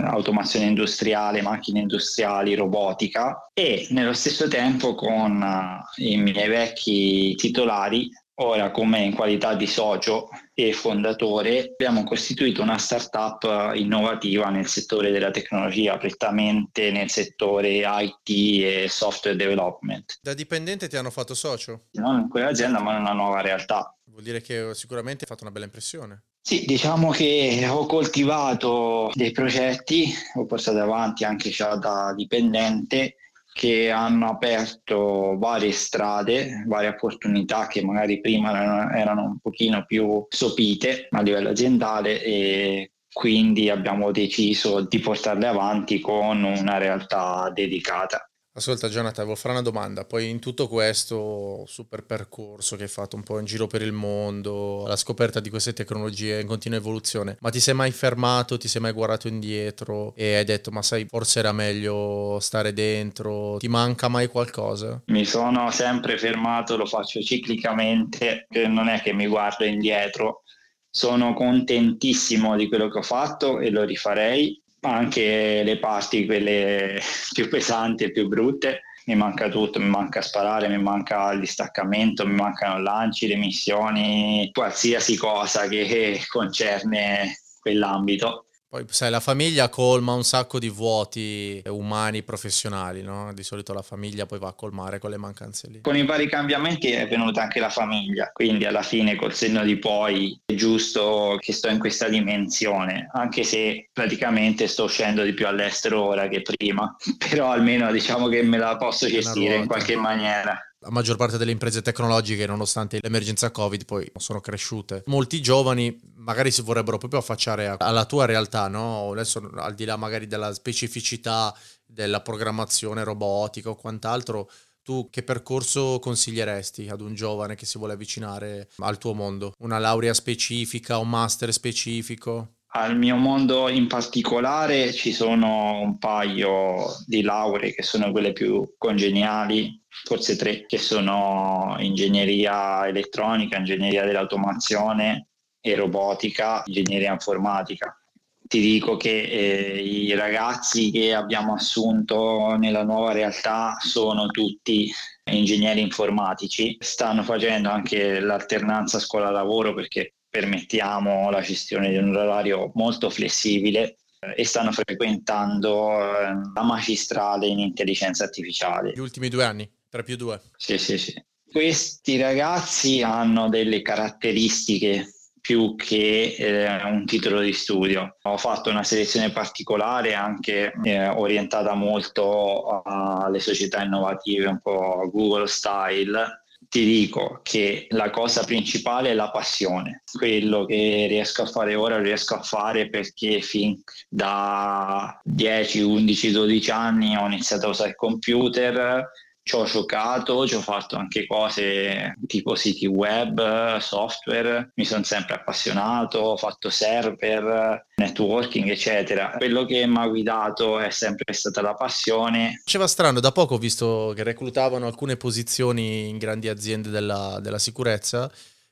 automazione 0.00 0.66
industriale, 0.66 1.42
macchine 1.42 1.80
industriali, 1.80 2.54
robotica. 2.54 3.50
E 3.52 3.86
nello 3.90 4.12
stesso 4.12 4.48
tempo 4.48 4.94
con 4.94 5.40
uh, 5.40 6.02
i 6.02 6.16
miei 6.18 6.48
vecchi 6.48 7.34
titolari 7.34 8.10
Ora, 8.38 8.70
come 8.70 9.00
in 9.02 9.14
qualità 9.14 9.54
di 9.54 9.66
socio 9.66 10.28
e 10.52 10.72
fondatore, 10.74 11.70
abbiamo 11.72 12.04
costituito 12.04 12.60
una 12.60 12.76
startup 12.76 13.72
innovativa 13.74 14.50
nel 14.50 14.66
settore 14.66 15.10
della 15.10 15.30
tecnologia, 15.30 15.96
prettamente 15.96 16.90
nel 16.90 17.08
settore 17.08 17.80
IT 17.82 18.28
e 18.62 18.88
software 18.90 19.38
development. 19.38 20.18
Da 20.20 20.34
dipendente 20.34 20.86
ti 20.86 20.98
hanno 20.98 21.10
fatto 21.10 21.34
socio? 21.34 21.86
Non 21.92 22.20
in 22.20 22.28
quell'azienda, 22.28 22.78
ma 22.80 22.94
in 22.94 23.00
una 23.00 23.14
nuova 23.14 23.40
realtà. 23.40 23.96
Vuol 24.04 24.22
dire 24.22 24.42
che 24.42 24.74
sicuramente 24.74 25.22
hai 25.22 25.28
fatto 25.28 25.44
una 25.44 25.52
bella 25.52 25.64
impressione. 25.64 26.24
Sì, 26.42 26.64
diciamo 26.66 27.10
che 27.12 27.66
ho 27.68 27.86
coltivato 27.86 29.10
dei 29.14 29.32
progetti, 29.32 30.12
ho 30.34 30.44
portato 30.44 30.78
avanti 30.78 31.24
anche 31.24 31.48
già 31.48 31.74
da 31.76 32.12
dipendente 32.14 33.16
che 33.56 33.90
hanno 33.90 34.28
aperto 34.28 35.38
varie 35.38 35.72
strade, 35.72 36.62
varie 36.66 36.90
opportunità 36.90 37.66
che 37.68 37.82
magari 37.82 38.20
prima 38.20 38.94
erano, 38.94 39.22
un 39.22 39.38
pochino 39.38 39.82
più 39.86 40.26
sopite 40.28 41.08
a 41.10 41.22
livello 41.22 41.48
aziendale 41.48 42.22
e 42.22 42.90
quindi 43.10 43.70
abbiamo 43.70 44.10
deciso 44.10 44.82
di 44.82 44.98
portarle 44.98 45.46
avanti 45.46 46.00
con 46.00 46.44
una 46.44 46.76
realtà 46.76 47.50
dedicata. 47.50 48.30
Ascolta 48.56 48.88
Jonathan, 48.88 49.26
volevo 49.26 49.34
fare 49.38 49.52
una 49.52 49.62
domanda, 49.62 50.06
poi 50.06 50.30
in 50.30 50.38
tutto 50.38 50.66
questo 50.66 51.64
super 51.66 52.04
percorso 52.04 52.76
che 52.76 52.84
hai 52.84 52.88
fatto 52.88 53.14
un 53.14 53.22
po' 53.22 53.38
in 53.38 53.44
giro 53.44 53.66
per 53.66 53.82
il 53.82 53.92
mondo, 53.92 54.86
la 54.86 54.96
scoperta 54.96 55.40
di 55.40 55.50
queste 55.50 55.74
tecnologie 55.74 56.40
in 56.40 56.46
continua 56.46 56.78
evoluzione, 56.78 57.36
ma 57.40 57.50
ti 57.50 57.60
sei 57.60 57.74
mai 57.74 57.90
fermato, 57.90 58.56
ti 58.56 58.66
sei 58.66 58.80
mai 58.80 58.92
guardato 58.92 59.28
indietro 59.28 60.14
e 60.16 60.36
hai 60.36 60.44
detto 60.46 60.70
ma 60.70 60.80
sai 60.80 61.04
forse 61.06 61.40
era 61.40 61.52
meglio 61.52 62.38
stare 62.40 62.72
dentro, 62.72 63.58
ti 63.58 63.68
manca 63.68 64.08
mai 64.08 64.28
qualcosa? 64.28 65.02
Mi 65.08 65.26
sono 65.26 65.70
sempre 65.70 66.16
fermato, 66.16 66.78
lo 66.78 66.86
faccio 66.86 67.20
ciclicamente, 67.20 68.46
non 68.68 68.88
è 68.88 69.02
che 69.02 69.12
mi 69.12 69.26
guardo 69.26 69.66
indietro, 69.66 70.44
sono 70.88 71.34
contentissimo 71.34 72.56
di 72.56 72.68
quello 72.68 72.88
che 72.88 73.00
ho 73.00 73.02
fatto 73.02 73.60
e 73.60 73.68
lo 73.68 73.84
rifarei 73.84 74.62
anche 74.86 75.62
le 75.64 75.78
parti 75.78 76.26
quelle 76.26 77.00
più 77.32 77.48
pesanti 77.48 78.04
e 78.04 78.12
più 78.12 78.28
brutte 78.28 78.82
mi 79.06 79.14
manca 79.14 79.48
tutto, 79.48 79.78
mi 79.78 79.88
manca 79.88 80.20
sparare, 80.20 80.68
mi 80.68 80.82
manca 80.82 81.30
il 81.32 81.40
distaccamento, 81.40 82.26
mi 82.26 82.34
mancano 82.34 82.82
lanci, 82.82 83.28
le 83.28 83.36
missioni, 83.36 84.50
qualsiasi 84.52 85.16
cosa 85.16 85.68
che 85.68 86.20
concerne 86.28 87.38
quell'ambito. 87.60 88.45
Poi 88.76 88.84
sai, 88.90 89.10
la 89.10 89.20
famiglia 89.20 89.70
colma 89.70 90.12
un 90.12 90.22
sacco 90.22 90.58
di 90.58 90.68
vuoti 90.68 91.62
umani, 91.66 92.22
professionali, 92.22 93.00
no? 93.00 93.32
Di 93.32 93.42
solito 93.42 93.72
la 93.72 93.80
famiglia 93.80 94.26
poi 94.26 94.38
va 94.38 94.48
a 94.48 94.52
colmare 94.52 94.98
quelle 94.98 95.16
mancanze 95.16 95.68
lì. 95.70 95.80
Con 95.80 95.96
i 95.96 96.04
vari 96.04 96.28
cambiamenti 96.28 96.90
è 96.90 97.08
venuta 97.08 97.40
anche 97.40 97.58
la 97.58 97.70
famiglia, 97.70 98.30
quindi 98.34 98.66
alla 98.66 98.82
fine 98.82 99.16
col 99.16 99.32
senno 99.32 99.64
di 99.64 99.78
poi 99.78 100.38
è 100.44 100.52
giusto 100.52 101.38
che 101.40 101.54
sto 101.54 101.70
in 101.70 101.78
questa 101.78 102.10
dimensione, 102.10 103.08
anche 103.14 103.44
se 103.44 103.88
praticamente 103.90 104.66
sto 104.66 104.84
uscendo 104.84 105.22
di 105.22 105.32
più 105.32 105.46
all'estero 105.46 106.02
ora 106.02 106.28
che 106.28 106.42
prima, 106.42 106.94
però 107.16 107.52
almeno 107.52 107.90
diciamo 107.90 108.28
che 108.28 108.42
me 108.42 108.58
la 108.58 108.76
posso 108.76 109.06
gestire 109.06 109.54
in 109.54 109.66
qualche 109.66 109.96
maniera 109.96 110.60
la 110.86 110.92
maggior 110.92 111.16
parte 111.16 111.36
delle 111.36 111.50
imprese 111.50 111.82
tecnologiche, 111.82 112.46
nonostante 112.46 113.00
l'emergenza 113.02 113.50
Covid, 113.50 113.84
poi 113.84 114.10
sono 114.16 114.40
cresciute. 114.40 115.02
Molti 115.06 115.42
giovani 115.42 115.98
magari 116.14 116.52
si 116.52 116.62
vorrebbero 116.62 116.96
proprio 116.96 117.18
affacciare 117.18 117.74
alla 117.76 118.04
tua 118.04 118.24
realtà, 118.24 118.68
no? 118.68 119.10
Adesso 119.10 119.50
al 119.56 119.74
di 119.74 119.84
là 119.84 119.96
magari 119.96 120.28
della 120.28 120.54
specificità 120.54 121.54
della 121.84 122.20
programmazione 122.20 123.02
robotica 123.02 123.70
o 123.70 123.74
quant'altro, 123.74 124.48
tu 124.82 125.08
che 125.10 125.24
percorso 125.24 125.98
consiglieresti 125.98 126.88
ad 126.88 127.00
un 127.00 127.14
giovane 127.14 127.56
che 127.56 127.66
si 127.66 127.78
vuole 127.78 127.94
avvicinare 127.94 128.68
al 128.78 128.98
tuo 128.98 129.14
mondo? 129.14 129.54
Una 129.58 129.78
laurea 129.78 130.14
specifica, 130.14 130.98
un 130.98 131.08
master 131.08 131.52
specifico? 131.52 132.55
Al 132.78 132.94
mio 132.94 133.16
mondo 133.16 133.70
in 133.70 133.86
particolare 133.86 134.92
ci 134.92 135.10
sono 135.10 135.80
un 135.80 135.96
paio 135.96 136.94
di 137.06 137.22
lauree 137.22 137.72
che 137.72 137.82
sono 137.82 138.10
quelle 138.10 138.34
più 138.34 138.74
congeniali, 138.76 139.82
forse 139.88 140.36
tre, 140.36 140.66
che 140.66 140.76
sono 140.76 141.76
ingegneria 141.78 142.86
elettronica, 142.86 143.56
ingegneria 143.56 144.04
dell'automazione 144.04 145.28
e 145.58 145.74
robotica, 145.74 146.64
ingegneria 146.66 147.12
informatica. 147.12 147.98
Ti 148.46 148.60
dico 148.60 148.98
che 148.98 149.22
eh, 149.22 149.82
i 149.82 150.14
ragazzi 150.14 150.90
che 150.90 151.14
abbiamo 151.14 151.54
assunto 151.54 152.56
nella 152.58 152.84
nuova 152.84 153.12
realtà 153.12 153.78
sono 153.80 154.26
tutti 154.26 154.92
ingegneri 155.30 155.80
informatici, 155.80 156.76
stanno 156.78 157.22
facendo 157.22 157.70
anche 157.70 158.20
l'alternanza 158.20 158.98
scuola-lavoro 158.98 159.72
perché 159.72 160.15
permettiamo 160.36 161.30
la 161.30 161.40
gestione 161.40 161.88
di 161.88 161.96
un 161.96 162.14
orario 162.14 162.70
molto 162.74 163.08
flessibile 163.08 163.96
eh, 164.20 164.34
e 164.36 164.44
stanno 164.44 164.70
frequentando 164.70 165.92
eh, 165.98 166.52
la 166.54 166.62
magistrale 166.62 167.46
in 167.46 167.58
intelligenza 167.58 168.24
artificiale. 168.24 168.92
Gli 168.92 168.98
ultimi 168.98 169.30
due 169.30 169.44
anni, 169.44 169.70
3 169.88 170.02
più 170.02 170.16
2. 170.16 170.40
Sì, 170.56 170.76
sì, 170.76 170.98
sì. 170.98 171.24
Questi 171.50 172.20
ragazzi 172.20 173.00
hanno 173.00 173.48
delle 173.48 173.80
caratteristiche 173.80 175.10
più 175.40 175.74
che 175.74 176.34
eh, 176.36 176.84
un 176.84 177.06
titolo 177.06 177.40
di 177.40 177.54
studio. 177.54 178.18
Ho 178.20 178.36
fatto 178.36 178.68
una 178.68 178.82
selezione 178.82 179.30
particolare 179.30 180.12
anche 180.12 180.74
eh, 180.82 181.08
orientata 181.08 181.72
molto 181.72 182.82
alle 182.82 183.38
società 183.38 183.82
innovative, 183.82 184.48
un 184.48 184.60
po' 184.60 185.08
Google 185.10 185.46
style, 185.46 186.42
ti 186.68 186.84
dico 186.84 187.40
che 187.42 187.86
la 187.90 188.10
cosa 188.10 188.44
principale 188.44 189.10
è 189.10 189.14
la 189.14 189.30
passione. 189.30 190.02
Quello 190.10 190.64
che 190.64 191.06
riesco 191.08 191.42
a 191.42 191.46
fare 191.46 191.74
ora 191.74 192.00
riesco 192.00 192.34
a 192.34 192.42
fare 192.42 192.88
perché 192.88 193.40
fin 193.40 193.80
da 194.08 195.18
10, 195.22 195.80
11, 195.80 196.30
12 196.32 196.70
anni 196.70 197.16
ho 197.16 197.26
iniziato 197.26 197.66
a 197.66 197.70
usare 197.70 197.90
il 197.90 197.96
computer, 197.96 199.08
ci 199.46 199.54
ho 199.54 199.64
giocato, 199.64 200.44
ci 200.44 200.56
ho 200.56 200.60
fatto 200.60 200.96
anche 200.96 201.24
cose 201.24 202.16
tipo 202.26 202.56
siti 202.56 202.86
web, 202.86 203.76
software, 203.78 204.72
mi 204.74 204.84
sono 204.84 205.04
sempre 205.04 205.36
appassionato, 205.36 206.18
ho 206.18 206.36
fatto 206.36 206.68
server, 206.68 207.86
networking, 207.94 208.68
eccetera. 208.68 209.30
Quello 209.36 209.64
che 209.64 209.86
mi 209.86 209.98
ha 209.98 210.08
guidato 210.08 210.80
è 210.80 210.90
sempre 210.90 211.32
stata 211.32 211.62
la 211.62 211.74
passione. 211.74 212.60
Faceva 212.64 212.88
strano, 212.88 213.20
da 213.20 213.30
poco 213.30 213.54
ho 213.54 213.58
visto 213.58 214.12
che 214.16 214.24
reclutavano 214.24 214.84
alcune 214.84 215.16
posizioni 215.16 216.08
in 216.08 216.18
grandi 216.18 216.48
aziende 216.48 216.90
della, 216.90 217.38
della 217.40 217.60
sicurezza 217.60 218.28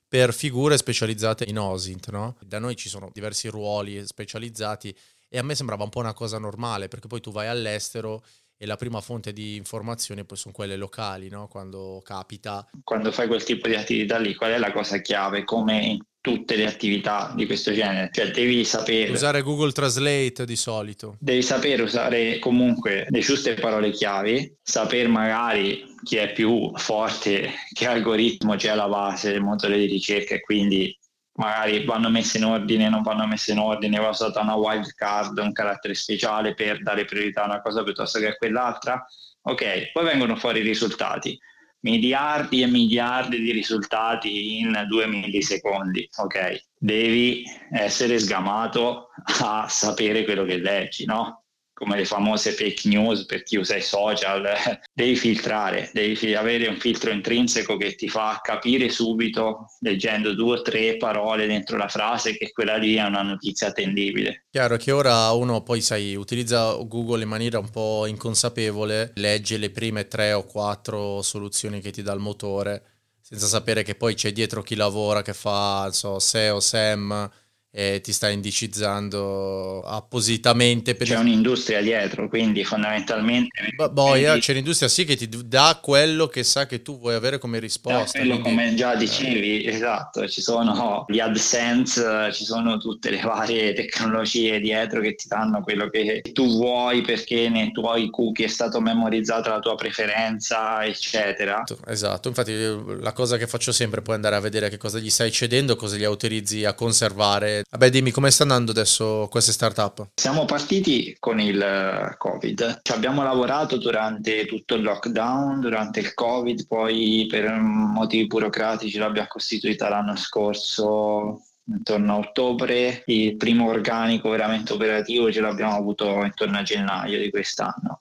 per 0.09 0.35
figure 0.35 0.77
specializzate 0.77 1.45
in 1.47 1.57
OSINT, 1.61 2.11
no? 2.11 2.37
Da 2.41 2.59
noi 2.59 2.75
ci 2.75 2.89
sono 2.89 3.11
diversi 3.13 3.47
ruoli 3.47 4.05
specializzati 4.05 4.93
e 5.29 5.39
a 5.39 5.43
me 5.45 5.55
sembrava 5.55 5.85
un 5.85 5.91
po' 5.91 6.01
una 6.01 6.15
cosa 6.15 6.39
normale 6.39 6.89
perché 6.89 7.07
poi 7.07 7.21
tu 7.21 7.31
vai 7.31 7.47
all'estero 7.47 8.25
e 8.65 8.67
la 8.67 8.77
prima 8.77 9.03
fonte 9.03 9.35
di 9.35 9.57
informazione 9.57 10.25
poi 10.25 10.39
sono 10.39 10.55
quelle 10.55 10.77
locali, 10.77 11.29
no? 11.29 11.49
quando 11.49 12.01
capita. 12.03 12.67
Quando 12.83 13.13
fai 13.13 13.27
quel 13.27 13.45
tipo 13.45 13.69
di 13.69 13.75
attività 13.75 14.19
lì, 14.19 14.35
qual 14.35 14.53
è 14.53 14.59
la 14.59 14.73
cosa 14.73 14.99
chiave? 15.03 15.45
Come 15.45 15.99
tutte 16.23 16.57
le 16.57 16.65
attività 16.65 17.35
di 17.37 17.45
questo 17.45 17.75
genere, 17.75 18.09
cioè 18.11 18.31
devi 18.31 18.65
sapere... 18.65 19.13
Usare 19.13 19.43
Google 19.43 19.73
Translate 19.73 20.47
di 20.47 20.57
solito. 20.57 21.19
Devi 21.21 21.43
sapere 21.43 21.83
usare 21.83 22.39
comunque 22.39 23.05
le 23.11 23.21
giuste 23.21 23.53
parole 23.53 23.91
chiavi, 23.91 24.57
sapere 24.63 25.07
magari 25.09 25.85
chi 26.03 26.17
è 26.17 26.33
più 26.33 26.73
forte, 26.77 27.51
che 27.75 27.87
algoritmo 27.87 28.57
c'è 28.57 28.71
alla 28.71 28.89
base 28.89 29.33
del 29.33 29.43
motore 29.43 29.77
di 29.77 29.85
ricerca 29.85 30.37
e 30.37 30.41
quindi 30.41 30.97
magari 31.35 31.85
vanno 31.85 32.11
messe 32.11 32.39
in 32.39 32.45
ordine, 32.45 32.89
non 32.89 33.03
vanno 33.03 33.27
messe 33.27 33.53
in 33.53 33.59
ordine, 33.59 33.99
va 33.99 34.09
usata 34.09 34.41
una 34.41 34.55
wild 34.55 34.93
card, 34.95 35.39
un 35.39 35.53
carattere 35.53 35.95
speciale 35.95 36.55
per 36.55 36.83
dare 36.83 37.05
priorità 37.05 37.43
a 37.43 37.47
una 37.47 37.61
cosa 37.61 37.83
piuttosto 37.83 38.19
che 38.19 38.29
a 38.29 38.37
quell'altra. 38.37 39.05
Ok, 39.43 39.93
poi 39.93 40.05
vengono 40.05 40.37
fuori 40.37 40.61
i 40.61 40.63
risultati 40.63 41.39
miliardi 41.85 42.63
e 42.63 42.67
miliardi 42.67 43.41
di 43.41 43.53
risultati 43.53 44.59
in 44.59 44.85
due 44.89 45.07
millisecondi, 45.07 46.09
ok? 46.17 46.65
Devi 46.77 47.45
essere 47.71 48.19
sgamato 48.19 49.09
a 49.43 49.67
sapere 49.69 50.25
quello 50.25 50.45
che 50.45 50.57
leggi, 50.57 51.05
no? 51.05 51.44
Come 51.85 51.97
le 51.97 52.07
famose 52.07 52.53
fake 52.53 52.89
news 52.89 53.27
per 53.27 53.43
chi 53.43 53.57
usa 53.57 53.77
i 53.77 53.83
social, 53.83 54.49
devi 54.93 55.17
filtrare, 55.17 55.91
devi 55.93 56.35
avere 56.35 56.67
un 56.67 56.79
filtro 56.79 57.11
intrinseco 57.11 57.77
che 57.77 57.95
ti 57.95 58.09
fa 58.09 58.41
capire 58.43 58.89
subito, 58.89 59.67
leggendo 59.81 60.35
due 60.35 60.59
o 60.59 60.63
tre 60.63 60.97
parole 60.97 61.47
dentro 61.47 61.77
la 61.77 61.89
frase, 61.89 62.39
che 62.39 62.53
quella 62.53 62.77
lì 62.77 62.95
è 62.95 63.05
una 63.05 63.21
notizia 63.21 63.69
attendibile. 63.69 64.47
Chiaro 64.51 64.79
che 64.79 64.93
ora 64.93 65.31
uno 65.33 65.63
poi, 65.63 65.83
sai, 65.83 66.17
utilizza 66.17 66.73
Google 66.87 67.23
in 67.23 67.29
maniera 67.29 67.59
un 67.59 67.69
po' 67.69 68.07
inconsapevole, 68.07 69.13
legge 69.17 69.59
le 69.59 69.71
prime 69.71 70.09
tre 70.09 70.33
o 70.33 70.45
quattro 70.45 71.21
soluzioni 71.21 71.83
che 71.83 71.91
ti 71.91 72.03
dà 72.03 72.15
il 72.15 72.21
motore, 72.21 72.83
senza 73.21 73.47
sapere 73.47 73.83
che 73.83 73.95
poi 73.95 74.15
c'è 74.15 74.33
dietro 74.33 74.63
chi 74.63 74.75
lavora, 74.75 75.21
che 75.21 75.35
fa, 75.35 75.91
so, 75.93 76.19
SEO, 76.19 76.61
SEM, 76.61 77.31
e 77.77 78.01
ti 78.01 78.13
sta 78.13 78.29
indicizzando 78.29 79.83
appositamente 79.83 80.95
per 80.95 81.09
c'è 81.09 81.15
il... 81.15 81.21
un'industria 81.23 81.83
dietro 81.83 82.29
quindi 82.29 82.63
fondamentalmente 82.63 83.73
B- 83.75 83.91
boia 83.91 84.29
vedi... 84.29 84.41
c'è 84.43 84.53
l'industria 84.53 84.89
sì 84.89 85.05
che 85.05 85.17
ti 85.17 85.29
dà 85.45 85.81
quello 85.83 86.29
che 86.29 86.45
sa 86.45 86.67
che 86.67 86.83
tu 86.83 87.01
vuoi 87.01 87.15
avere 87.15 87.39
come 87.39 87.59
risposta 87.59 88.17
quello 88.17 88.39
quindi... 88.39 88.49
come 88.49 88.75
già 88.77 88.95
dicevi 88.95 89.67
esatto 89.67 90.29
ci 90.29 90.41
sono 90.41 91.05
gli 91.09 91.19
AdSense 91.19 92.33
ci 92.33 92.45
sono 92.45 92.79
tutte 92.79 93.11
le 93.11 93.21
varie 93.21 93.73
tecnologie 93.73 94.61
dietro 94.61 95.01
che 95.01 95.17
ti 95.17 95.27
danno 95.27 95.61
quello 95.63 95.91
che 95.91 96.23
tu 96.33 96.47
vuoi 96.47 97.03
perché 97.03 97.49
nei 97.49 97.73
tuoi 97.73 98.09
cookie 98.09 98.45
è 98.45 98.49
stato 98.49 98.81
memorizzato 98.81 99.51
la 99.51 99.59
tua 99.59 99.75
preferenza 99.75 100.85
eccetera. 100.85 101.65
Esatto 101.89 102.29
infatti 102.29 102.55
la 103.01 103.13
cosa 103.13 103.37
che 103.37 103.49
faccio 103.49 103.73
sempre 103.73 103.99
è 103.99 104.03
poi 104.05 104.15
andare 104.15 104.37
a 104.37 104.41
vedere 104.41 104.69
che 104.69 104.77
cosa 104.77 105.01
gli 105.01 105.11
stai 105.11 105.33
cedendo 105.33 105.75
cosa 105.75 105.97
gli 105.97 106.05
autorizzi 106.05 106.65
a 106.65 106.75
conservare 106.75 107.64
Vabbè, 107.71 107.91
dimmi 107.91 108.11
come 108.11 108.31
sta 108.31 108.43
andando 108.43 108.71
adesso 108.71 109.29
queste 109.31 109.53
startup? 109.53 110.09
Siamo 110.15 110.45
partiti 110.45 111.17
con 111.19 111.41
il 111.41 111.61
eh, 111.61 112.15
Covid. 112.17 112.81
Ci 112.83 112.93
abbiamo 112.93 113.23
lavorato 113.23 113.77
durante 113.79 114.47
tutto 114.47 114.75
il 114.75 114.83
lockdown, 114.83 115.61
durante 115.61 116.01
il 116.01 116.15
Covid, 116.15 116.67
poi 116.67 117.27
per 117.29 117.51
motivi 117.51 118.27
burocratici 118.27 118.99
l'abbiamo 118.99 119.29
costituita 119.29 119.89
l'anno 119.89 120.17
scorso 120.17 121.43
intorno 121.67 122.15
a 122.15 122.19
ottobre, 122.19 123.03
il 123.07 123.37
primo 123.37 123.69
organico 123.69 124.29
veramente 124.29 124.75
operativo 124.75 125.33
ce 125.33 125.41
l'abbiamo 125.41 125.75
avuto 125.77 126.23
intorno 126.23 126.59
a 126.59 126.63
gennaio 126.63 127.19
di 127.19 127.31
quest'anno 127.31 128.01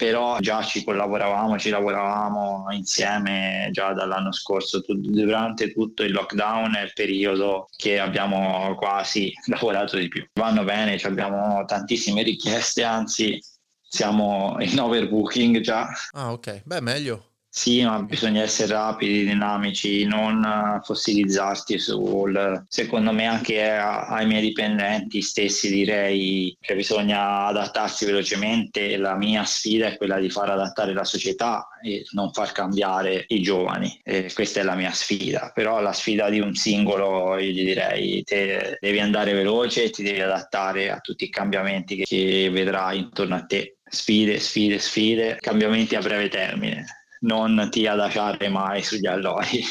però 0.00 0.38
già 0.38 0.62
ci 0.62 0.82
collaboravamo, 0.82 1.58
ci 1.58 1.68
lavoravamo 1.68 2.68
insieme 2.70 3.68
già 3.70 3.92
dall'anno 3.92 4.32
scorso, 4.32 4.82
durante 4.86 5.74
tutto 5.74 6.04
il 6.04 6.12
lockdown 6.12 6.74
è 6.74 6.84
il 6.84 6.92
periodo 6.94 7.68
che 7.76 7.98
abbiamo 7.98 8.74
quasi 8.76 9.30
lavorato 9.48 9.98
di 9.98 10.08
più. 10.08 10.26
Vanno 10.32 10.64
bene, 10.64 10.94
abbiamo 11.02 11.66
tantissime 11.66 12.22
richieste, 12.22 12.82
anzi 12.82 13.38
siamo 13.78 14.56
in 14.60 14.80
overbooking 14.80 15.60
già. 15.60 15.86
Ah 16.12 16.32
ok, 16.32 16.62
beh 16.64 16.80
meglio. 16.80 17.29
Sì, 17.52 17.82
ma 17.84 18.00
bisogna 18.02 18.42
essere 18.42 18.72
rapidi, 18.72 19.24
dinamici, 19.24 20.04
non 20.04 20.80
fossilizzarti 20.84 21.80
sul... 21.80 22.64
Secondo 22.68 23.12
me 23.12 23.26
anche 23.26 23.68
ai 23.68 24.24
miei 24.26 24.40
dipendenti 24.40 25.20
stessi 25.20 25.68
direi 25.68 26.56
che 26.60 26.76
bisogna 26.76 27.46
adattarsi 27.46 28.04
velocemente. 28.04 28.96
La 28.96 29.16
mia 29.16 29.42
sfida 29.44 29.88
è 29.88 29.96
quella 29.96 30.20
di 30.20 30.30
far 30.30 30.50
adattare 30.50 30.92
la 30.92 31.02
società 31.02 31.66
e 31.82 32.04
non 32.12 32.32
far 32.32 32.52
cambiare 32.52 33.24
i 33.26 33.42
giovani. 33.42 34.00
E 34.04 34.30
questa 34.32 34.60
è 34.60 34.62
la 34.62 34.76
mia 34.76 34.92
sfida. 34.92 35.50
Però 35.52 35.80
la 35.80 35.92
sfida 35.92 36.30
di 36.30 36.38
un 36.38 36.54
singolo, 36.54 37.36
io 37.36 37.50
gli 37.50 37.64
direi, 37.64 38.22
te 38.22 38.78
devi 38.80 39.00
andare 39.00 39.32
veloce 39.32 39.90
ti 39.90 40.04
devi 40.04 40.20
adattare 40.20 40.90
a 40.90 41.00
tutti 41.00 41.24
i 41.24 41.30
cambiamenti 41.30 41.96
che 41.96 42.48
vedrai 42.52 42.98
intorno 43.00 43.34
a 43.34 43.44
te. 43.44 43.78
Sfide, 43.84 44.38
sfide, 44.38 44.78
sfide, 44.78 45.36
cambiamenti 45.40 45.96
a 45.96 46.00
breve 46.00 46.28
termine 46.28 46.99
non 47.20 47.68
ti 47.70 47.86
adagiare 47.86 48.48
mai 48.48 48.82
sugli 48.82 49.06
allori. 49.06 49.64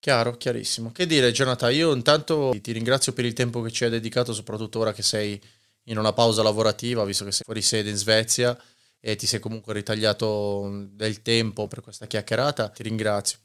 Chiaro, 0.00 0.36
chiarissimo. 0.36 0.92
Che 0.92 1.06
dire, 1.06 1.32
Jonathan, 1.32 1.74
io 1.74 1.92
intanto 1.92 2.56
ti 2.60 2.72
ringrazio 2.72 3.12
per 3.12 3.24
il 3.24 3.32
tempo 3.32 3.60
che 3.62 3.70
ci 3.70 3.84
hai 3.84 3.90
dedicato, 3.90 4.32
soprattutto 4.32 4.78
ora 4.78 4.92
che 4.92 5.02
sei 5.02 5.40
in 5.84 5.98
una 5.98 6.12
pausa 6.12 6.42
lavorativa, 6.42 7.04
visto 7.04 7.24
che 7.24 7.32
sei 7.32 7.42
fuori 7.44 7.62
sede 7.62 7.90
in 7.90 7.96
Svezia 7.96 8.56
e 9.00 9.16
ti 9.16 9.26
sei 9.26 9.40
comunque 9.40 9.72
ritagliato 9.74 10.86
del 10.90 11.22
tempo 11.22 11.66
per 11.66 11.80
questa 11.80 12.06
chiacchierata. 12.06 12.68
Ti 12.68 12.82
ringrazio. 12.82 13.38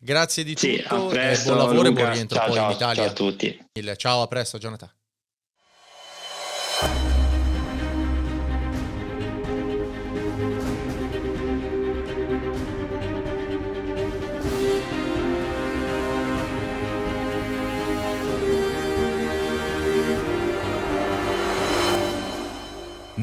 Grazie 0.00 0.44
di 0.44 0.54
sì, 0.56 0.82
tutto, 0.82 1.06
presto, 1.06 1.52
buon 1.52 1.58
lavoro 1.58 1.88
Luca. 1.88 1.88
e 1.88 1.92
buon 1.92 2.12
rientro 2.12 2.38
ciao, 2.38 2.46
poi 2.46 2.56
ciao, 2.56 2.70
in 2.70 2.76
Italia. 2.76 3.02
Ciao 3.02 3.10
a 3.10 3.14
tutti. 3.14 3.66
Ciao, 3.96 4.22
a 4.22 4.26
presto, 4.26 4.58
Jonathan. 4.58 4.97